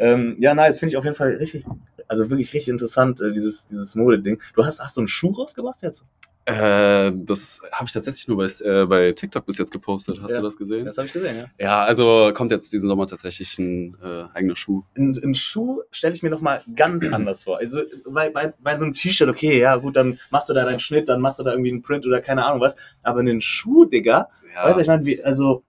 [0.00, 1.64] Ähm, ja, nice, finde ich auf jeden Fall richtig,
[2.06, 4.40] also wirklich richtig interessant, äh, dieses, dieses Modeding.
[4.54, 6.04] Du hast, hast du einen Schuh rausgebracht jetzt?
[6.48, 10.18] Äh, das habe ich tatsächlich nur bei, äh, bei TikTok bis jetzt gepostet.
[10.22, 10.38] Hast Ja.
[10.38, 10.86] du das gesehen?
[10.86, 11.44] Das habe ich gesehen, ja.
[11.58, 14.82] Ja, also kommt jetzt diesen Sommer tatsächlich ein äh, eigener Schuh.
[14.96, 17.58] Ein, Schuh stelle ich mir nochmal ganz anders vor.
[17.58, 20.80] Also bei, bei, bei so einem T-Shirt, okay, ja gut, dann machst du da deinen
[20.80, 22.76] Schnitt, dann machst du da irgendwie einen Print oder keine Ahnung was.
[23.02, 25.64] Aber einen Schuh, Digga, Ja, weißt du, ich meine, wie, also,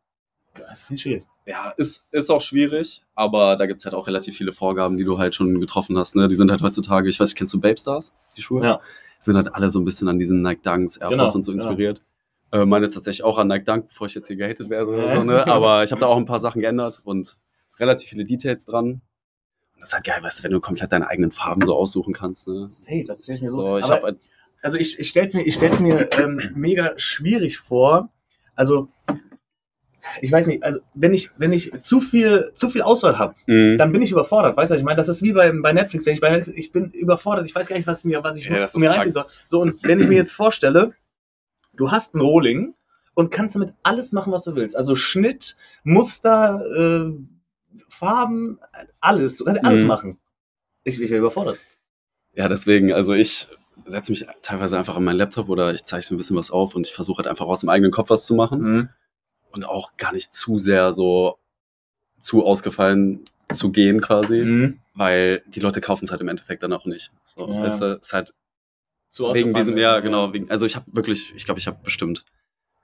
[0.53, 1.23] das finde ich schwierig.
[1.45, 5.17] ja ist, ist auch schwierig, aber da gibt's halt auch relativ viele Vorgaben, die du
[5.19, 6.15] halt schon getroffen hast.
[6.15, 6.27] Ne?
[6.29, 8.63] Die sind halt heutzutage, ich weiß nicht, kennst du Babe Stars, die Schuhe?
[8.63, 8.79] Ja.
[9.19, 11.51] Sind halt alle so ein bisschen an diesen Nike Dunks, Air Genau, Force und so
[11.51, 11.63] genau.
[11.65, 12.01] inspiriert.
[12.51, 15.23] Äh, meine tatsächlich auch an Nike Dunk, bevor ich jetzt hier gehatet werde oder so,
[15.23, 15.45] ne?
[15.47, 17.37] Aber ich habe da auch ein paar Sachen geändert und
[17.79, 18.85] relativ viele Details dran.
[19.73, 22.13] Und das ist halt geil, weißt du, wenn du komplett deine eigenen Farben so aussuchen
[22.13, 22.47] kannst.
[22.47, 22.63] Ne?
[22.63, 23.65] Safe, das stelle ich mir so.
[23.65, 24.19] So, ich Aber- habe halt,
[24.61, 28.09] also ich, ich stelle es mir, ich stell's mir ähm, mega schwierig vor.
[28.55, 28.89] Also
[30.21, 33.77] ich weiß nicht, also wenn ich, wenn ich zu viel, zu viel Auswahl habe, mh,
[33.77, 34.55] dann bin ich überfordert.
[34.57, 36.05] Weißt du, ich meine, das ist wie bei, bei Netflix.
[36.05, 38.45] Wenn ich bei Netflix, ich bin überfordert, ich weiß gar nicht, was mir, was ich
[38.45, 39.25] Ja, mir reinziehen soll.
[39.45, 40.93] So, und wenn ich mir jetzt vorstelle,
[41.73, 42.73] du hast einen Rohling
[43.13, 44.75] und kannst damit alles machen, was du willst.
[44.77, 47.11] Also Schnitt, Muster, äh,
[47.87, 48.59] Farben,
[48.99, 49.37] alles.
[49.37, 49.87] Du kannst alles Mhm.
[49.87, 50.17] machen.
[50.83, 51.57] Ich, ich wäre überfordert.
[52.33, 53.47] Ja, deswegen, also ich
[53.85, 56.87] setze mich teilweise einfach an meinen Laptop oder ich zeichne ein bisschen was auf und
[56.87, 58.89] ich versuche halt einfach aus dem eigenen Kopf was zu machen Mhm.
[59.51, 61.37] Und auch gar nicht zu sehr so
[62.19, 63.21] zu ausgefallen
[63.53, 64.79] zu gehen quasi, Mhm.
[64.93, 67.11] weil die Leute kaufen es halt im Endeffekt dann auch nicht.
[67.23, 67.63] So, Ja.
[67.63, 68.33] weißt du, es ist halt
[69.09, 71.79] Zu wegen diesem, werden, ja genau, wegen, also ich habe wirklich, ich glaube, ich habe
[71.83, 72.25] bestimmt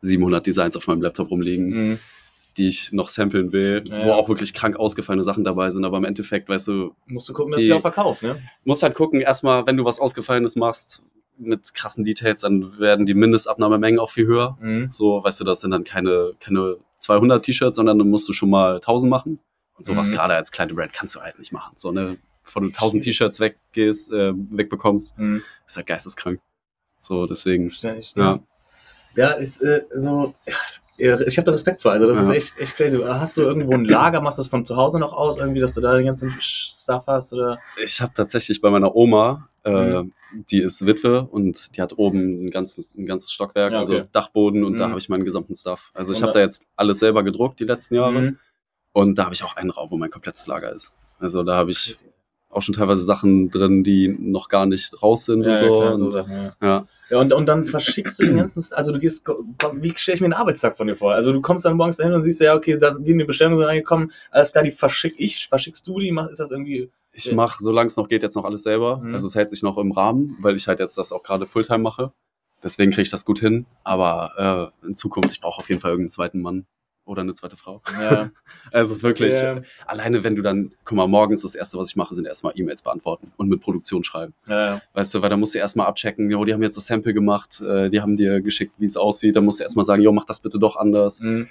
[0.02, 2.00] 700 Designs auf meinem Laptop rumliegen, Mhm.
[2.58, 4.16] die ich noch samplen will, Ja, wo ja.
[4.16, 7.52] auch wirklich krank ausgefallene Sachen dabei sind, aber im Endeffekt, weißt du, Musst du gucken,
[7.52, 8.42] dass Die- sich auch verkauft, ne?
[8.64, 11.04] musst halt gucken, erstmal, wenn du was Ausgefallenes machst
[11.38, 14.58] mit krassen Details, dann werden die Mindestabnahmemengen auch viel höher.
[14.62, 14.90] Mhm.
[14.92, 18.50] So, weißt du, das sind dann keine, keine 200 T-Shirts, sondern dann musst du schon
[18.50, 19.40] mal 1000 machen.
[19.78, 20.14] Und sowas Mhm.
[20.14, 21.74] gerade als kleine Brand kannst du halt nicht machen.
[21.76, 22.18] So, ne,
[22.54, 25.42] du 1000 T-Shirts weggehst, äh, wegbekommst, Mhm.
[25.68, 26.40] ist halt geisteskrank.
[27.02, 28.40] So, deswegen, Verständlich, ja.
[29.16, 30.34] Ja, ist äh, so.
[30.46, 30.54] Ja,
[30.98, 31.92] ich habe da Respekt vor.
[31.92, 32.24] Also das Ja.
[32.24, 32.98] ist echt, echt crazy.
[33.04, 35.74] Hast du irgendwo ein Lager, machst du das von zu Hause noch aus, irgendwie, dass
[35.74, 37.60] du da den ganzen Stuff hast oder?
[37.84, 40.14] Ich habe tatsächlich bei meiner Oma, äh, Mhm.
[40.50, 43.98] die ist Witwe und die hat oben ein ganzes, ein ganzes Stockwerk, Ja, okay.
[43.98, 44.92] also Dachboden und da Mhm.
[44.92, 45.90] habe ich meinen gesamten Stuff.
[45.94, 48.40] Also ich habe da- da jetzt alles selber gedruckt die letzten Jahre Mhm.
[48.94, 50.92] und da habe ich auch einen Raum, wo mein komplettes Lager ist.
[51.20, 51.96] Also da habe ich
[52.56, 55.74] auch schon teilweise Sachen drin, die noch gar nicht raus sind Ja, und ja, so.
[55.80, 56.56] klar, so Sachen, ja.
[56.62, 56.88] ja.
[57.10, 59.28] Ja, und, und dann verschickst du den ganzen, also du gehst,
[59.74, 61.14] wie stelle ich mir einen Arbeitstag von dir vor?
[61.14, 63.68] Also du kommst dann morgens dahin und siehst ja, okay, da sind die Bestellungen sind
[63.68, 67.36] reingekommen, alles klar, die verschick ich, verschickst du die, mach, ist das irgendwie, Ich Ja.
[67.36, 68.98] mache, solange es noch geht, jetzt noch alles selber.
[68.98, 69.14] Mhm.
[69.14, 71.80] Also es hält sich noch im Rahmen, weil ich halt jetzt das auch gerade Fulltime
[71.80, 72.12] mache.
[72.64, 73.68] Deswegen kriege ich das gut hin.
[73.84, 76.66] Aber äh, in Zukunft, ich brauche auf jeden Fall irgendeinen zweiten Mann
[77.06, 77.82] oder eine zweite Frau.
[78.00, 78.32] Ja.
[78.72, 79.62] Also es ist wirklich, Ja.
[79.86, 82.82] alleine wenn du dann, guck mal, morgens das Erste, was ich mache, sind erstmal E-Mails
[82.82, 84.34] beantworten und mit Produktion schreiben.
[84.48, 84.82] Ja.
[84.94, 87.62] Weißt du, weil da musst du erstmal abchecken, jo, die haben jetzt das Sample gemacht,
[87.62, 89.36] äh, die haben dir geschickt, wie es aussieht.
[89.36, 91.20] Dann musst du erstmal sagen, jo, mach das bitte doch anders.
[91.22, 91.48] Mhm.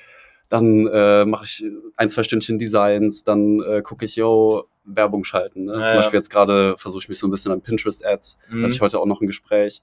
[0.48, 1.64] Dann äh, mache ich
[1.96, 5.64] ein, zwei Stündchen Designs, dann äh, gucke ich, yo, Werbung schalten.
[5.66, 5.72] Ne?
[5.72, 5.96] Zum.
[5.96, 8.38] Beispiel jetzt gerade versuche ich mich so ein bisschen an Pinterest-Ads.
[8.50, 8.64] Mhm.
[8.64, 9.82] Hatte ich heute auch noch ein Gespräch.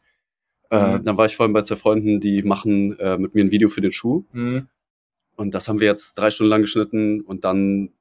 [0.69, 1.05] Äh, Mhm.
[1.05, 3.81] Dann war ich vorhin bei zwei Freunden, die machen äh, mit mir ein Video für
[3.81, 4.23] den Schuh.
[4.33, 4.67] Mhm.
[5.35, 7.91] Und das haben wir jetzt drei Stunden lang geschnitten und dann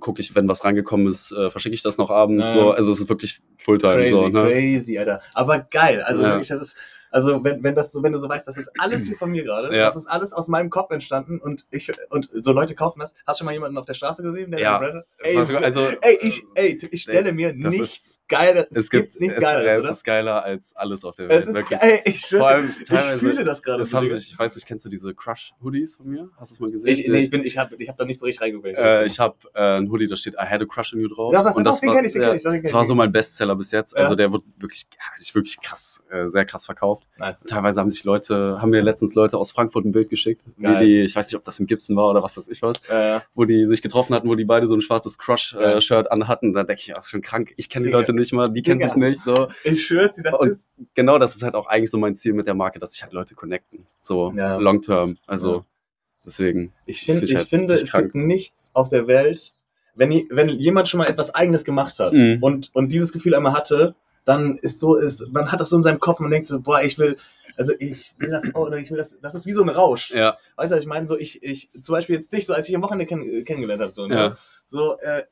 [0.00, 2.44] gucke ich, wenn was reingekommen ist, äh, verschicke ich das noch abends.
[2.48, 2.52] Ja.
[2.52, 2.70] So.
[2.72, 3.94] Also es ist wirklich Fulltime.
[3.94, 4.42] Crazy, so, ne?
[4.42, 5.20] crazy, Alter.
[5.34, 6.02] Aber geil.
[6.02, 6.30] Also Ja.
[6.30, 6.76] wirklich, das ist,
[7.10, 9.42] also wenn, wenn das so, wenn du so weißt, das ist alles hier von mir
[9.44, 9.84] gerade, Ja.
[9.84, 13.14] das ist alles aus meinem Kopf entstanden und ich und so Leute kaufen das.
[13.26, 14.78] Hast du schon mal jemanden auf der Straße gesehen, der Ja.
[14.78, 19.40] Brand Ey, sogar, also, ey, ich, ey, ich stelle mir nichts Geiles, es gibt, nichts
[19.40, 21.42] ja, es ist geiler als alles auf der Welt.
[21.44, 22.88] Es ist geil, ich schwöre, ich
[23.20, 23.80] fühle das gerade.
[23.80, 26.28] das haben sich, ich weiß nicht, kennst du diese Crush-Hoodies von mir?
[26.36, 26.88] Hast du es mal gesehen?
[26.90, 28.76] ich, nee, ich bin, ich habe ich hab da nicht so richtig reingeguckt.
[28.76, 31.32] äh, ich habe äh, ein Hoodie, da steht I had a crush on you drauf.
[31.32, 32.94] ja, das, Und das, den war- kenne ich, den ja, kenne ich, Das war so
[32.94, 33.96] mein Bestseller bis jetzt.
[33.96, 34.86] Also der wird wirklich,
[35.34, 36.95] wirklich krass, äh, sehr krass verkauft.
[37.18, 37.44] Nice.
[37.44, 40.84] Teilweise haben sich Leute, haben mir letztens Leute aus Frankfurt ein Bild geschickt, wie Geil.
[40.84, 43.20] die, ich weiß nicht, ob das im Gibson war oder was das ich was, Äh,
[43.34, 45.18] wo die sich getroffen hatten, wo die beide so ein schwarzes.
[45.18, 46.52] Crush-Shirt anhatten.
[46.52, 47.52] Da denke ich, das ist schon krank.
[47.56, 47.90] Ich kenne die.
[47.92, 49.20] Leute nicht mal, die kennen sich nicht.
[49.22, 50.70] So ich schwör's dir, das Und- ist.
[50.94, 53.12] genau, das ist halt auch eigentlich so mein Ziel mit der Marke, dass sich halt
[53.12, 53.86] Leute connecten.
[54.02, 54.56] So Ja.
[54.56, 55.18] long term.
[55.26, 55.64] Also Ja.
[56.24, 56.72] deswegen.
[56.86, 59.52] Ich, find, ich halt finde, es gibt nichts auf der Welt,
[59.94, 62.38] wenn, wenn jemand schon mal etwas Eigenes gemacht hat Mhm.
[62.42, 63.94] und, und dieses Gefühl einmal hatte,
[64.26, 66.82] dann ist so, ist, man hat das so in seinem Kopf, man denkt so, boah,
[66.82, 67.16] ich will,
[67.56, 70.10] also ich will das, oder ich will das, das ist wie so ein Rausch.
[70.10, 72.74] Ja, Weißt du, ich meine, so ich, ich, zum Beispiel jetzt dich, so als ich
[72.76, 74.14] am Wochenende kenn, kennengelernt habe, so, ne?
[74.14, 74.36] Ja.
[74.66, 75.22] so, äh,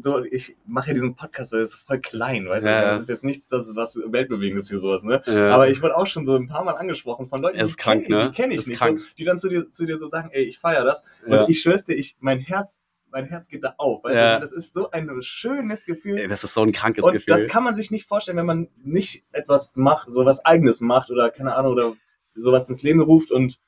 [0.00, 2.90] so, ich mache ja diesen Podcast, der ist voll klein, weißt Ja, du, ja.
[2.92, 5.22] das ist jetzt nichts, das, was weltbewegendes für sowas, ne?
[5.26, 5.50] ja.
[5.54, 8.08] Aber ich wurde auch schon so ein paar Mal angesprochen von Leuten, die ist kenne,
[8.08, 8.30] ne?
[8.30, 10.42] die kenne ich Ist nicht, so, die dann zu dir, zu dir so sagen, ey,
[10.42, 11.04] ich feiere das.
[11.26, 11.42] ja.
[11.42, 14.04] Und ich schwör's dir, ich, mein Herz, mein Herz geht da auf.
[14.04, 14.34] Weißt Ja.
[14.34, 14.40] du?
[14.40, 16.18] Das ist so ein schönes Gefühl.
[16.18, 17.36] Ey, das ist so ein krankes und Gefühl.
[17.36, 21.10] das kann man sich nicht vorstellen, wenn man nicht etwas macht, so was Eigenes macht
[21.10, 21.94] oder keine Ahnung, oder
[22.34, 23.30] sowas ins Leben ruft.
[23.30, 23.58] Und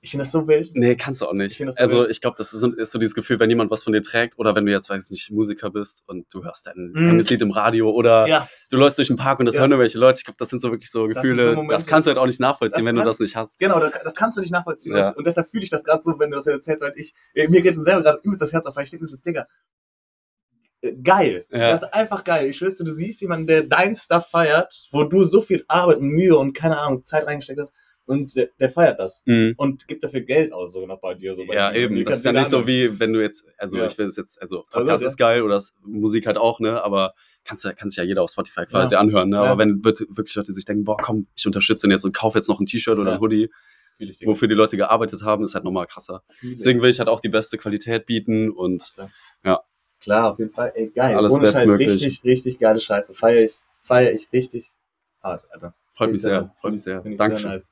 [0.00, 0.70] ich finde das so wild.
[0.74, 1.60] Nee, kannst du auch Ich nicht.
[1.60, 2.10] das so also wild.
[2.10, 4.38] ich glaube, das ist so, ist so dieses Gefühl, wenn jemand was von dir trägt
[4.38, 7.42] oder wenn du jetzt, weiß ich nicht, Musiker bist und du hörst dein eigenes Lied
[7.42, 9.62] im Radio oder Ja, du läufst durch den Park und das Ja.
[9.62, 10.18] hören irgendwelche Leute.
[10.18, 12.18] Ich glaube, das sind so wirklich so Das Gefühle, so das, Momente- kannst du halt
[12.18, 13.58] auch nicht nachvollziehen, Das wenn du kann- das nicht hast.
[13.58, 14.96] genau, das, das kannst du nicht nachvollziehen.
[14.96, 15.12] Ja.
[15.14, 17.48] Und, deshalb fühle ich das gerade so, wenn du das jetzt erzählst, weil ich, äh,
[17.48, 19.46] mir geht selber gerade übelst das Herz auf, weil ich denke mir so, Digga,
[20.80, 21.44] äh, geil.
[21.50, 21.70] Ja.
[21.70, 22.46] Das ist einfach geil.
[22.46, 25.96] Ich schwör's dir, du siehst jemanden, der dein Stuff feiert, wo du so viel Arbeit
[25.98, 27.74] und Mühe und keine Ahnung, Zeit reingesteckt hast
[28.08, 29.22] und der, der feiert das.
[29.26, 29.54] Mhm.
[29.56, 31.34] und gibt dafür Geld aus, so noch bei dir.
[31.34, 31.78] So bei Ja, dir.
[31.80, 31.94] eben.
[31.96, 33.86] Das kannst ist ja nicht so wie, wenn du jetzt, also Ja.
[33.86, 35.06] ich will es jetzt, also Podcast ja.
[35.08, 36.82] ist geil oder Musik halt auch, ne?
[36.82, 39.00] Aber kannst du, kann sich ja jeder auf Spotify quasi Ja.
[39.00, 39.36] anhören, ne?
[39.36, 39.42] Ja.
[39.44, 42.48] Aber wenn wirklich Leute sich denken, boah, komm, ich unterstütze ihn jetzt und kaufe jetzt
[42.48, 43.14] noch ein T-Shirt oder Ja.
[43.16, 43.50] ein Hoodie,
[44.24, 46.22] wofür die Leute gearbeitet haben, ist halt nochmal krasser.
[46.42, 46.56] Ich.
[46.56, 48.92] Deswegen will ich halt auch die beste Qualität bieten und
[50.00, 50.70] Klar, auf jeden Fall.
[50.76, 51.16] Ey, geil.
[51.16, 51.90] Alles Ohne Scheiß, bestmöglich.
[51.90, 53.14] richtig, richtig geile Scheiße.
[53.14, 54.76] Feier ich, feier ich richtig
[55.20, 55.74] hart, Alter.
[55.96, 57.00] freut mich sehr, freut mich sehr.
[57.00, 57.38] Dankeschön.
[57.38, 57.68] sehr nice.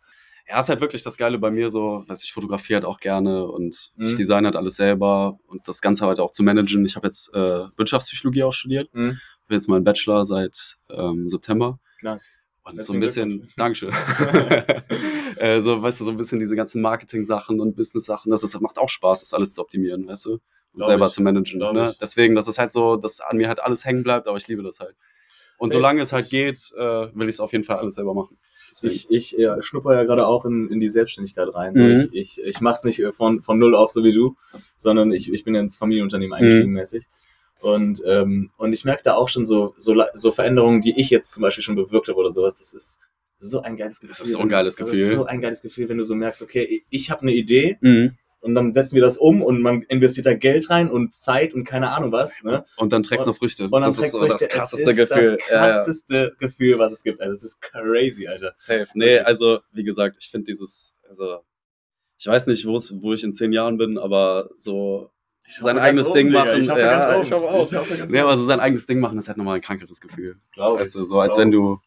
[0.48, 3.46] Ja, ist halt wirklich das Geile bei mir so, was ich fotografiere halt auch gerne
[3.46, 4.16] und ich Mhm.
[4.16, 6.84] design halt alles selber und das Ganze halt auch zu managen.
[6.86, 9.18] Ich habe jetzt äh, Wirtschaftspsychologie auch studiert, Mhm.
[9.44, 12.30] habe jetzt meinen Bachelor seit ähm, September Nice.
[12.62, 13.90] und so ein bisschen, Dankeschön.
[15.36, 18.78] äh, so, weißt du, so ein bisschen diese ganzen Marketing-Sachen und Business-Sachen, das, ist, macht
[18.78, 20.32] auch Spaß, das alles zu optimieren, weißt du?
[20.32, 20.40] Und
[20.80, 21.12] Glaub selber ich.
[21.12, 21.58] zu managen.
[21.58, 21.90] Glaub Ne?
[21.90, 21.98] ich.
[21.98, 24.62] Deswegen, das ist halt so, dass an mir halt alles hängen bleibt, aber ich liebe
[24.62, 24.94] das halt.
[25.58, 25.78] Und Safe.
[25.78, 26.80] solange es halt geht, äh,
[27.14, 28.36] will ich es auf jeden Fall alles selber machen.
[28.82, 31.74] Ich, ich ja, schnupper ja gerade auch in, in die Selbstständigkeit rein.
[31.76, 32.10] So, Mhm.
[32.12, 34.36] ich ich, ich mach's nicht äh, von, von null auf, so wie du,
[34.76, 36.74] sondern ich, ich bin ja ins Familienunternehmen eingestiegen Mhm.
[36.78, 37.06] mäßig.
[37.60, 41.32] Und, ähm, und ich merke da auch schon so, so, so Veränderungen, die ich jetzt
[41.32, 42.58] zum Beispiel schon bewirkt habe oder sowas.
[42.58, 43.00] Das ist
[43.38, 44.26] so ein geiles Gefühl.
[44.26, 45.04] ist so ein geiles Das Gefühl.
[45.06, 47.78] ist so ein geiles Gefühl, wenn du so merkst, okay, ich, ich habe eine Idee
[47.80, 48.12] Mhm.
[48.46, 51.64] Und dann setzen wir das um und man investiert da Geld rein und Zeit und
[51.64, 52.42] keine Ahnung was.
[52.44, 52.64] Ne?
[52.76, 53.64] Und dann trägt es noch Früchte.
[53.64, 55.36] Und dann das trägst so du das es krasseste ist Gefühl.
[55.38, 55.68] Das Ja, ja.
[55.72, 57.20] krasseste Gefühl, was es gibt.
[57.20, 58.54] Also, das ist crazy, Alter.
[58.56, 58.86] Safe.
[58.94, 61.40] Nee, also, wie gesagt, ich finde dieses, also,
[62.18, 65.10] ich weiß nicht, wo es, ich in zehn Jahren bin, aber so
[65.46, 66.60] Ich sein eigenes Ding machen.
[66.60, 67.70] Ich hoffe ja, ganz ich hoffe auch.
[67.70, 70.00] Ich hoffe ganz Nee, aber so sein eigenes Ding machen ist halt nochmal ein krankeres
[70.00, 70.36] Gefühl.
[70.54, 71.80] Glaub Weißt ich, du, so als wenn du.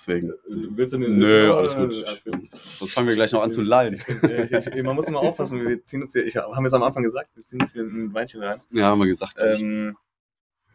[0.00, 0.32] Deswegen.
[0.48, 2.06] Willst du den Nö, willst alles gut.
[2.06, 2.50] Alles gut.
[2.52, 3.94] Sonst fangen wir gleich noch an zu lallen.
[3.94, 6.72] Ich, ich, ich, man muss immer aufpassen, wir ziehen uns hier, ich haben wir es
[6.72, 8.62] am Anfang gesagt, wir ziehen uns hier ein Weinchen rein.
[8.70, 9.36] Ja, haben wir gesagt.
[9.38, 9.96] Ähm,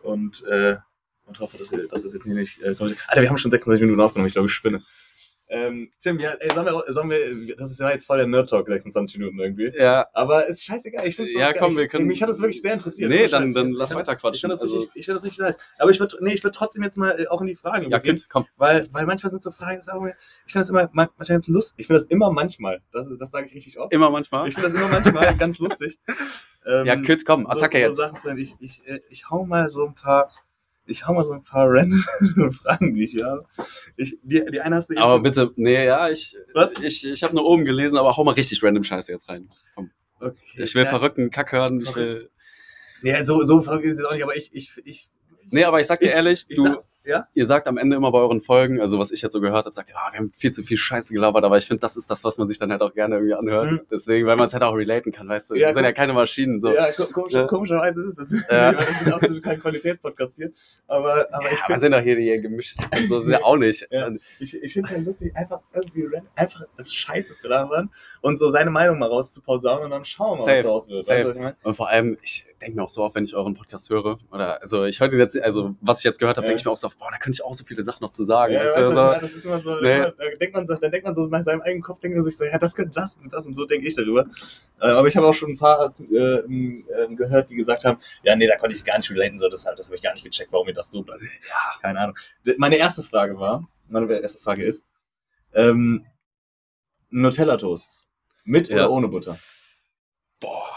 [0.03, 0.75] und, äh,
[1.25, 2.61] und hoffe, dass, ihr, dass es jetzt hier nicht.
[2.61, 2.95] Äh, kommt.
[3.07, 4.83] Alter, wir haben schon 26 Minuten aufgenommen, ich glaube, ich spinne.
[5.47, 8.67] Ähm, Tim, ja, ey, sollen wir, sollen wir, das ist ja jetzt voll der Nerd-Talk,
[8.67, 9.71] 26 Minuten irgendwie.
[9.77, 12.73] Ja, Aber ist scheißegal, ich finde Ja, komm, wir können- Mich hat das wirklich sehr
[12.73, 13.09] interessiert.
[13.11, 14.33] Nee, dann- dann Ich lass weiter quatschen.
[14.35, 15.55] Ich finde das, Also- richtig, ich find das richtig nice.
[15.77, 17.99] Aber ich würde nee, ich würd trotzdem jetzt mal äh, auch in die Fragen ja,
[17.99, 18.47] Kind, komm.
[18.57, 19.93] weil, weil manchmal sind so Fragen, das ich
[20.53, 21.75] finde das immer man- manchmal ganz lustig.
[21.79, 23.93] Ich finde das immer manchmal, das, das sage ich richtig oft.
[23.93, 24.47] Immer manchmal.
[24.47, 25.99] Ich finde das immer manchmal ganz lustig.
[26.65, 27.95] Ähm, Ja, Kind, komm, Attacke so, jetzt.
[27.97, 30.27] So Sachen zu, ich, ich, äh, ich hau mal so ein paar,
[30.87, 32.03] ich hau mal so ein paar random
[32.51, 33.45] Fragen, die ich hier habe.
[33.97, 36.73] Ich, die, die eine hast du eben Aber schon- bitte, nee, ja, ich, Was?
[36.81, 39.49] ich, ich habe nur oben gelesen, aber hau mal richtig random Scheiße jetzt rein.
[39.75, 39.89] Komm.
[40.19, 40.35] Okay.
[40.63, 41.81] Ich will ja, verrückten Kack hören.
[41.81, 42.29] Ich will.
[43.01, 45.09] Nee, so, so verrückt ist es jetzt auch nicht, aber ich, ich, ich,
[45.51, 47.27] Nee, aber ich sag dir Ich- ehrlich, ich du, sag, ja?
[47.33, 49.73] ihr sagt am Ende immer bei euren Folgen, also was ich jetzt so gehört habe,
[49.75, 52.23] sagt, ja, wir haben viel zu viel Scheiße gelabert, aber ich finde, das ist das,
[52.23, 53.71] was man sich dann halt auch gerne irgendwie anhört.
[53.71, 53.81] Mhm.
[53.91, 55.55] Deswegen, weil man es halt auch relaten kann, weißt du?
[55.55, 56.61] Ja, wir sind ja keine Maschinen.
[56.61, 56.73] So.
[56.73, 57.45] Ja, ko- komisch, Ja.
[57.47, 58.49] komischerweise ist es das.
[58.49, 58.71] Ja.
[58.71, 60.51] Ich das ist absolut kein Qualitätspodcast hier.
[60.87, 62.77] Aber, aber ich Ja, wir finde sind doch hier, hier gemischt.
[63.07, 63.87] So sind wir auch nicht.
[63.91, 64.09] Ja.
[64.39, 67.89] ich, ich find's halt lustig, einfach irgendwie einfach das Scheiße zu labern
[68.21, 71.07] und so seine Meinung mal rauszuposaunen und dann schauen wir mal, was daraus wird.
[71.07, 71.55] Weißt du, was ich meine?
[71.63, 74.61] Und vor allem, ich denke mir auch so oft, wenn ich euren Podcast höre, oder
[74.61, 76.49] also ich höre jetzt, also was ich jetzt gehört habe, Ja.
[76.49, 78.23] denke ich mir auch so, boah, da könnte ich auch so viele Sachen noch zu
[78.23, 78.53] sagen.
[78.53, 78.95] Ja, weißt du, so.
[78.95, 79.99] das ist immer so, Nee.
[79.99, 82.37] da denkt man so, dann denkt man so in seinem eigenen Kopf, denkt man sich
[82.37, 84.25] so, ja, das könnte das und das und so denke ich darüber.
[84.81, 87.99] Äh, aber ich habe auch schon ein paar äh, ähm, ähm, gehört, die gesagt haben,
[88.23, 90.23] ja, nee, da konnte ich gar nicht relaten, so, das, das habe ich gar nicht
[90.25, 91.21] gecheckt, warum ihr das so bleibt.
[91.23, 91.29] Ja.
[91.81, 92.17] Keine Ahnung.
[92.57, 94.85] Meine erste Frage war, meine erste Frage ist,
[95.53, 96.05] ähm,
[97.09, 98.07] Nutella-Toast.
[98.43, 98.75] Mit Ja.
[98.75, 99.39] oder ohne Butter?
[100.39, 100.74] Boah.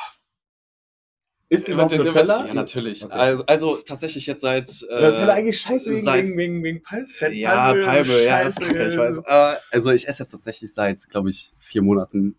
[1.51, 2.47] Ist überhaupt Nutella?
[2.47, 3.03] Ja, natürlich.
[3.05, 3.13] Okay.
[3.15, 4.69] Also, also tatsächlich jetzt seit.
[4.91, 7.33] Äh, Nutella eigentlich scheiße wegen, seit- wegen, wegen, wegen Palmfett.
[7.35, 8.65] Ja, Palme, ja, scheiße.
[8.67, 9.19] ich weiß.
[9.27, 12.37] Aber, also ich esse jetzt tatsächlich seit, glaube ich, vier Monaten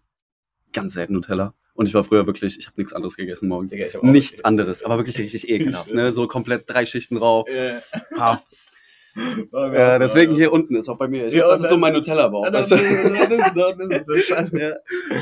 [0.74, 1.56] ganz selten Nutella.
[1.74, 3.74] Und ich war früher wirklich, ich habe nichts anderes gegessen morgens.
[3.74, 5.92] Auch- Nichts anderes, aber wirklich richtig ekelhaft.
[5.94, 6.12] Ne?
[6.14, 7.48] So komplett drei Schichten drauf.
[7.50, 7.80] Äh,
[8.16, 8.44] Paf.
[9.50, 11.28] war mir Äh, auch- deswegen hier unten ist auch bei mir.
[11.28, 12.52] Ich Ja, glaub, das ist so mein Nutella-Bauch.
[12.52, 12.76] Weißt du?
[12.76, 14.76] ist ist ja.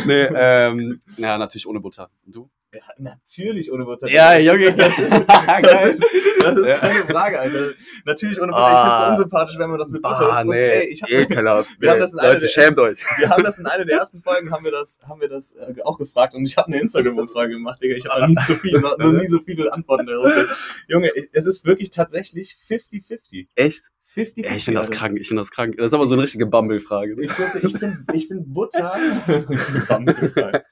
[0.05, 2.09] Nee, ähm, ja, natürlich ohne Butter.
[2.25, 2.49] Und du?
[2.97, 4.07] Natürlich ohne Butter.
[4.09, 4.73] Ja, Junge.
[4.73, 6.03] Das ist, das ist,
[6.41, 6.77] das ist Ja.
[6.77, 7.71] keine Frage, Alter.
[8.05, 8.63] Natürlich ohne Butter.
[8.67, 9.09] Ich finde es Ah.
[9.11, 10.49] unsympathisch, wenn man das mit Butter Ah, isst.
[10.49, 11.69] Nee, ey, ich hab, ekelhaft.
[11.81, 12.99] Wir haben das in Leute, der- schämt euch.
[13.17, 15.81] wir haben das in einer der ersten Folgen, haben wir das, haben wir das äh,
[15.83, 17.95] auch gefragt und ich habe eine Instagram-Umfrage gemacht, Digga.
[17.95, 20.83] Ich habe noch nie so viele, noch, noch nie so viele Antworten darauf.
[20.87, 23.47] Junge, es ist wirklich tatsächlich 50-50.
[23.55, 23.91] Echt?
[24.13, 24.45] 50-50.
[24.45, 24.99] Ja, ich finde das Alter.
[24.99, 25.17] krank.
[25.19, 25.75] Ich finde das krank.
[25.77, 27.15] Das ist aber so eine richtige Bumble-Frage.
[27.19, 28.95] Ich, ich finde ich find Butter.
[29.27, 30.63] Richtige Bumble-Frage.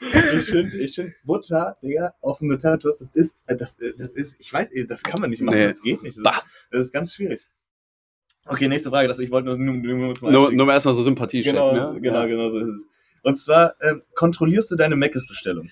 [0.00, 4.10] Ich finde ich find Butter, Digga, auf dem Nutella-Toast, das ist, äh, das, äh, das
[4.16, 5.68] ist, ich weiß, das kann man nicht machen, Nee.
[5.68, 6.16] das geht nicht.
[6.18, 6.42] Das Bah.
[6.70, 7.46] das ist ganz schwierig.
[8.46, 11.02] Okay, nächste Frage, das, ich wollte nur, nur, nur, zum Nur, nur mal erstmal so
[11.02, 12.00] Sympathie Genau, checken, ne?
[12.00, 12.26] genau, Ja.
[12.26, 12.86] genau so ist es.
[13.22, 15.68] Und zwar, ähm, kontrollierst du deine Mc's-Bestellung?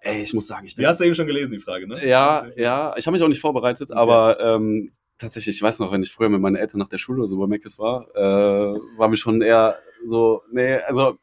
[0.00, 0.82] Ey, ich muss sagen, ich bin.
[0.82, 2.06] Die hast du eben schon gelesen, die Frage, ne?
[2.06, 2.94] Ja, ja.
[2.96, 3.98] Ich habe mich auch nicht vorbereitet, Okay.
[3.98, 7.18] aber ähm, tatsächlich, ich weiß noch, wenn ich früher mit meinen Eltern nach der Schule
[7.18, 11.18] oder so bei Meckes war, äh, war mir schon eher so, nee, also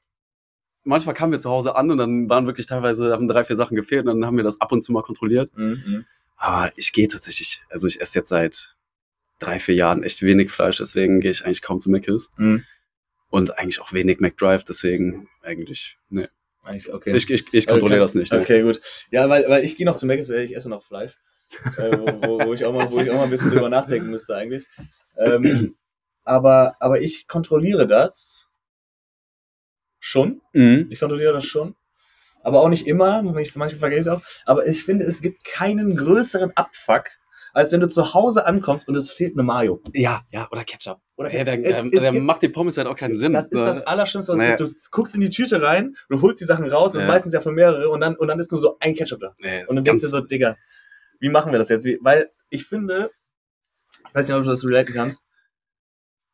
[0.85, 3.75] manchmal kamen wir zu Hause an und dann waren wirklich teilweise, haben drei, vier Sachen
[3.75, 5.51] gefehlt und dann haben wir das ab und zu mal kontrolliert.
[5.57, 6.05] Mhm.
[6.37, 8.75] Aber ich gehe tatsächlich, also ich esse jetzt seit
[9.39, 12.31] drei, vier Jahren echt wenig Fleisch, deswegen gehe ich eigentlich kaum zu Meckes.
[12.37, 12.63] Mhm.
[13.29, 16.27] Und eigentlich auch wenig McDrive, deswegen eigentlich, nee.
[16.63, 17.15] Eigentlich, Okay.
[17.15, 18.31] Ich, ich, ich kontrolliere das nicht.
[18.31, 18.39] Ne?
[18.39, 18.79] Okay, gut.
[19.11, 21.17] Ja, weil, weil ich gehe noch zu Mc's, weil ich esse noch Fleisch.
[21.77, 24.09] äh, wo, wo, wo, ich auch mal, wo ich auch mal ein bisschen drüber nachdenken
[24.09, 24.65] müsste eigentlich.
[25.17, 25.75] Ähm,
[26.23, 28.44] aber, aber ich kontrolliere das
[30.05, 30.41] schon.
[30.53, 30.87] Mhm.
[30.89, 31.75] Ich kontrolliere das schon.
[32.43, 33.23] Aber auch nicht immer.
[33.23, 34.21] Manchmal vergesse ich auch.
[34.45, 37.05] Aber ich finde, es gibt keinen größeren Abfuck,
[37.53, 39.81] als wenn du zu Hause ankommst und es fehlt eine Mayo.
[39.93, 40.99] Ja, ja, oder Ketchup.
[41.15, 43.33] Oder Ja, dann, es, ähm, es dann macht die Pommes halt auch keinen Sinn.
[43.33, 44.59] das ist das Allerschlimmste, was gibt.
[44.59, 47.07] Du guckst in die Tüte rein, du holst die Sachen raus und Ja.
[47.07, 49.33] meistens ja für mehrere und dann, und dann ist nur so ein Ketchup da.
[49.39, 50.55] Nee, Und dann denkst du so, Digga,
[51.19, 51.83] wie machen wir das jetzt?
[51.85, 53.09] Wie, weil ich finde,
[54.07, 55.25] ich weiß nicht, ob du das relaten kannst,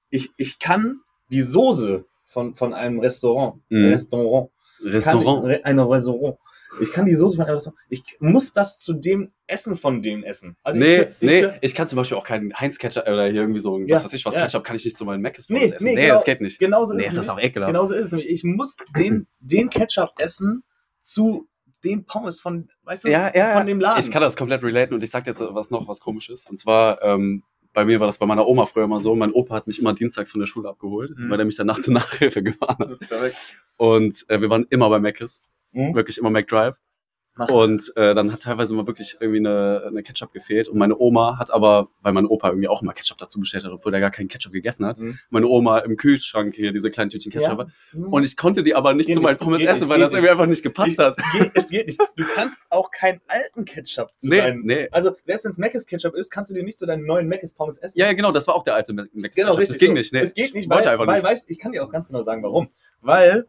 [0.09, 3.85] ich, ich kann die Soße von, von einem Restaurant, Mhm.
[3.89, 4.49] Restaurant,
[4.83, 5.43] Restaurant.
[5.51, 6.37] Kann, ein Restaurant,
[6.79, 10.23] ich kann die Soße von einem Restaurant, ich muss das zu dem Essen von dem
[10.23, 10.55] essen.
[10.63, 13.41] Also nee, ich, ich, nee, Ich, ich kann zum Beispiel auch keinen Heinz-Ketchup oder hier
[13.41, 14.41] irgendwie so, ein- Ja, was weiß ich was, ja.
[14.43, 15.77] Ketchup kann ich nicht zu meinen Mc's Nee, essen.
[15.81, 16.15] nee, Nee, genau.
[16.15, 16.57] das geht nicht.
[16.59, 17.43] genauso Nee, ist ist es das nämlich.
[17.45, 17.73] auch ekelhaft.
[17.73, 18.29] Genauso ist es nämlich.
[18.29, 20.63] Ich muss den, den Ketchup essen
[21.01, 21.47] zu
[21.83, 23.99] den Pommes von, weißt du, Ja, ja, von dem Laden.
[23.99, 26.49] Ich kann das komplett relaten und ich sag jetzt was noch, was komisch ist.
[26.49, 29.55] Und zwar, ähm, bei mir war das bei meiner Oma früher immer so, mein Opa
[29.55, 31.29] hat mich immer dienstags von der Schule abgeholt, Mhm.
[31.29, 32.99] weil er mich dann nachts zur Nachhilfe gefahren hat.
[33.77, 35.95] Und äh, wir waren immer bei Mc's, Mhm.
[35.95, 36.75] wirklich immer McDrive.
[37.35, 37.47] Mach.
[37.49, 40.67] Und äh, dann hat teilweise mal wirklich irgendwie eine, eine Ketchup gefehlt.
[40.67, 43.71] Und meine Oma hat aber, weil mein Opa irgendwie auch immer Ketchup dazu bestellt hat,
[43.71, 45.17] obwohl er gar keinen Ketchup gegessen hat, Mhm.
[45.29, 47.67] meine Oma im Kühlschrank hier diese kleinen Tütchen Ketchup.
[47.93, 48.05] Ja.
[48.05, 50.23] Und ich konnte die aber nicht Geht zu meinen Pommes essen, nicht, weil das irgendwie
[50.23, 50.31] nicht.
[50.31, 51.17] einfach nicht gepasst hat.
[51.31, 51.99] Geht, es geht nicht.
[52.17, 54.65] Du kannst auch keinen alten Ketchup zu Nee, deinen.
[54.65, 54.89] nee.
[54.91, 57.53] Also, selbst wenn es Mc's Ketchup ist, kannst du dir nicht zu deinen neuen Mc's
[57.53, 57.97] Pommes essen.
[57.97, 59.57] Ja, ja, genau, das war auch der alte Mac genau, Ketchup.
[59.57, 59.67] richtig.
[59.69, 59.93] Das ging so.
[59.93, 60.19] nicht, nee.
[60.19, 61.23] Es geht nicht, weil, weil nicht.
[61.23, 62.69] weißt, ich kann dir auch ganz genau sagen, warum.
[63.03, 63.47] Weil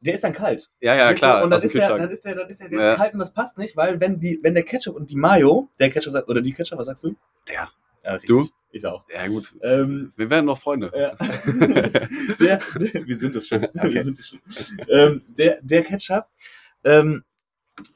[0.00, 0.70] der ist dann kalt.
[0.80, 1.44] Ja, ja, klar.
[1.44, 2.90] Und dann dem ist, der, dann ist der, dann ist der, der Ja.
[2.92, 5.68] ist kalt und das passt nicht, weil wenn die, wenn der Ketchup und die Mayo,
[5.78, 7.14] der Ketchup sagt, oder die Ketchup, was sagst du?
[7.48, 7.68] Der.
[8.02, 8.28] Ja, richtig.
[8.30, 8.48] Du?
[8.72, 9.04] Ich auch.
[9.12, 9.52] Ja, gut.
[9.62, 10.90] Ähm, Wir werden noch Freunde.
[10.94, 11.12] ja.
[12.40, 13.60] der, der, wir sind es schon.
[13.60, 14.02] Wir Okay.
[14.02, 14.40] sind es schon.
[14.88, 16.24] Ähm, der, der Ketchup,
[16.84, 17.24] ähm,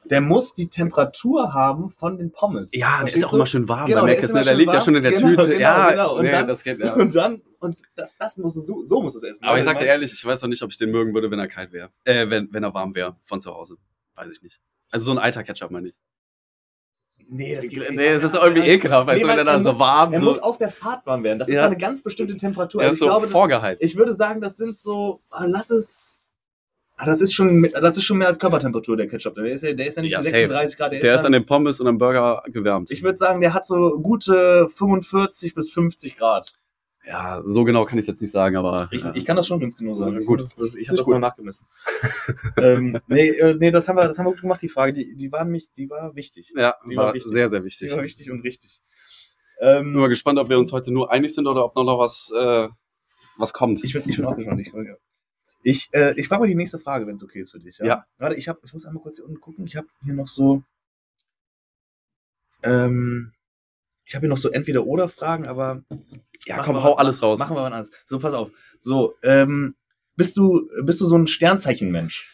[0.05, 2.71] der muss die Temperatur haben von den Pommes.
[2.73, 3.35] Ja, der ist auch du?
[3.37, 4.45] immer schön warm Genau, bei der ist ist, immer ne?
[4.45, 4.85] Der liegt ja warm.
[4.85, 5.47] schon in der Genau, Tüte.
[5.49, 6.15] genau, ja, genau.
[6.17, 6.93] Und nee, dann- das geht ja.
[6.93, 9.43] Und dann, und das, das musstest du, so musst du es essen.
[9.45, 11.29] Aber ich Also, sag dir ehrlich, ich weiß noch nicht, ob ich den mögen würde,
[11.31, 11.89] wenn er kalt wäre.
[12.03, 13.77] Äh, wenn, wenn er warm wäre von zu Hause.
[14.15, 14.59] Weiß ich nicht.
[14.91, 15.95] Also so ein alter Ketchup meine ich.
[17.27, 19.71] Nee, das, Nee, das ist irgendwie ekelhaft, weißt Nee, du, wenn er dann er so
[19.71, 21.39] muss- warm Er so, muss auf der Fahrt warm werden.
[21.39, 21.65] Das ist Ja.
[21.65, 22.81] eine ganz bestimmte Temperatur.
[22.81, 23.81] er Also ist ich so glaube, vorgeheizt.
[23.81, 26.14] ich würde sagen, das sind so, ah, lass es,
[26.97, 29.35] ah, das ist schon, das ist schon mehr als Körpertemperatur, der Ketchup.
[29.35, 31.33] Der ist ja, der ist ja nicht Ja, 36 Grad, der, der ist, ist dann,
[31.33, 32.91] an den Pommes und am Burger gewärmt.
[32.91, 36.53] ich würde sagen, der hat so gute 45 bis 50 Grad.
[37.07, 39.11] ja, so genau kann ich es jetzt nicht sagen, aber Ich, ja.
[39.15, 40.25] ich kann das schon ganz genau sagen.
[40.25, 40.47] Gut.
[40.57, 41.13] Das, ich habe das gut.
[41.13, 41.67] mal nachgemessen.
[42.57, 44.93] ähm, nee, äh, nee, das haben wir, das haben wir gut gemacht, die Frage.
[44.93, 46.51] Die, die, waren mich, die war wichtig.
[46.55, 47.31] ja, die war war wichtig.
[47.31, 47.91] sehr, sehr Die wichtig.
[47.91, 48.81] war wichtig und richtig.
[49.61, 52.31] Ähm, Bin mal gespannt, ob wir uns heute nur einig sind oder ob noch was,
[52.37, 52.67] äh,
[53.37, 53.83] was kommt.
[53.83, 54.61] Ich bin, ich bin auch gespannt.
[54.61, 54.73] Ich,
[55.65, 57.79] ich, äh, ich frage mal die nächste Frage, wenn es okay ist für dich.
[57.79, 57.85] Ja.
[57.85, 58.05] Ja.
[58.19, 59.65] Warte, ich, hab, ich muss einmal kurz hier unten gucken.
[59.65, 60.63] Ich habe hier noch so.
[62.61, 63.33] Ähm,
[64.03, 65.83] ich habe hier noch so Entweder-Oder-Fragen, aber.
[66.45, 67.39] ja, komm, hau was- alles raus.
[67.39, 67.91] Machen wir was anderes.
[68.05, 68.51] So, pass auf.
[68.81, 69.75] So, ähm,
[70.15, 72.31] bist du, bist du so ein Sternzeichenmensch?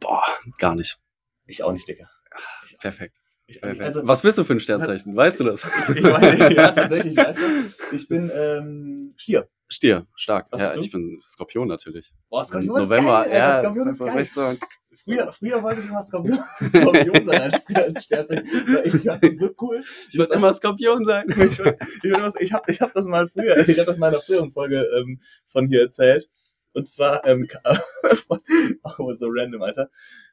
[0.00, 0.24] Boah,
[0.58, 0.98] gar nicht.
[1.46, 2.08] Ich auch nicht, Dicker.
[2.80, 3.14] Perfekt.
[3.46, 3.60] Ich.
[3.60, 3.82] Perfekt.
[3.82, 5.14] also, was bist du für ein Sternzeichen?
[5.16, 5.62] Weißt du das?
[5.64, 7.78] ich, ich meine, ja, tatsächlich, ich weiß das.
[7.92, 9.48] Ich bin ähm, Stier.
[9.72, 10.48] Stier, stark.
[10.50, 12.12] Was ja, ich bin Skorpion natürlich.
[12.28, 13.62] Boah, Skorpion ist November, geil, ja.
[13.62, 14.24] Skorpion ist geil.
[14.24, 14.56] so-
[15.04, 18.44] Früher, früher wollte ich immer Skorpion, Skorpion sein als, als Sternzeichen.
[18.84, 19.84] Ich fand das so cool.
[20.10, 21.26] Ich wollte immer Skorpion sein.
[21.28, 24.50] Ich, ich, was- ich hab das mal früher, ich habe das mal in einer früheren
[24.50, 26.28] Folge ähm, von hier erzählt.
[26.72, 27.48] Und zwar, ähm,
[28.98, 29.88] oh, so random, Alter.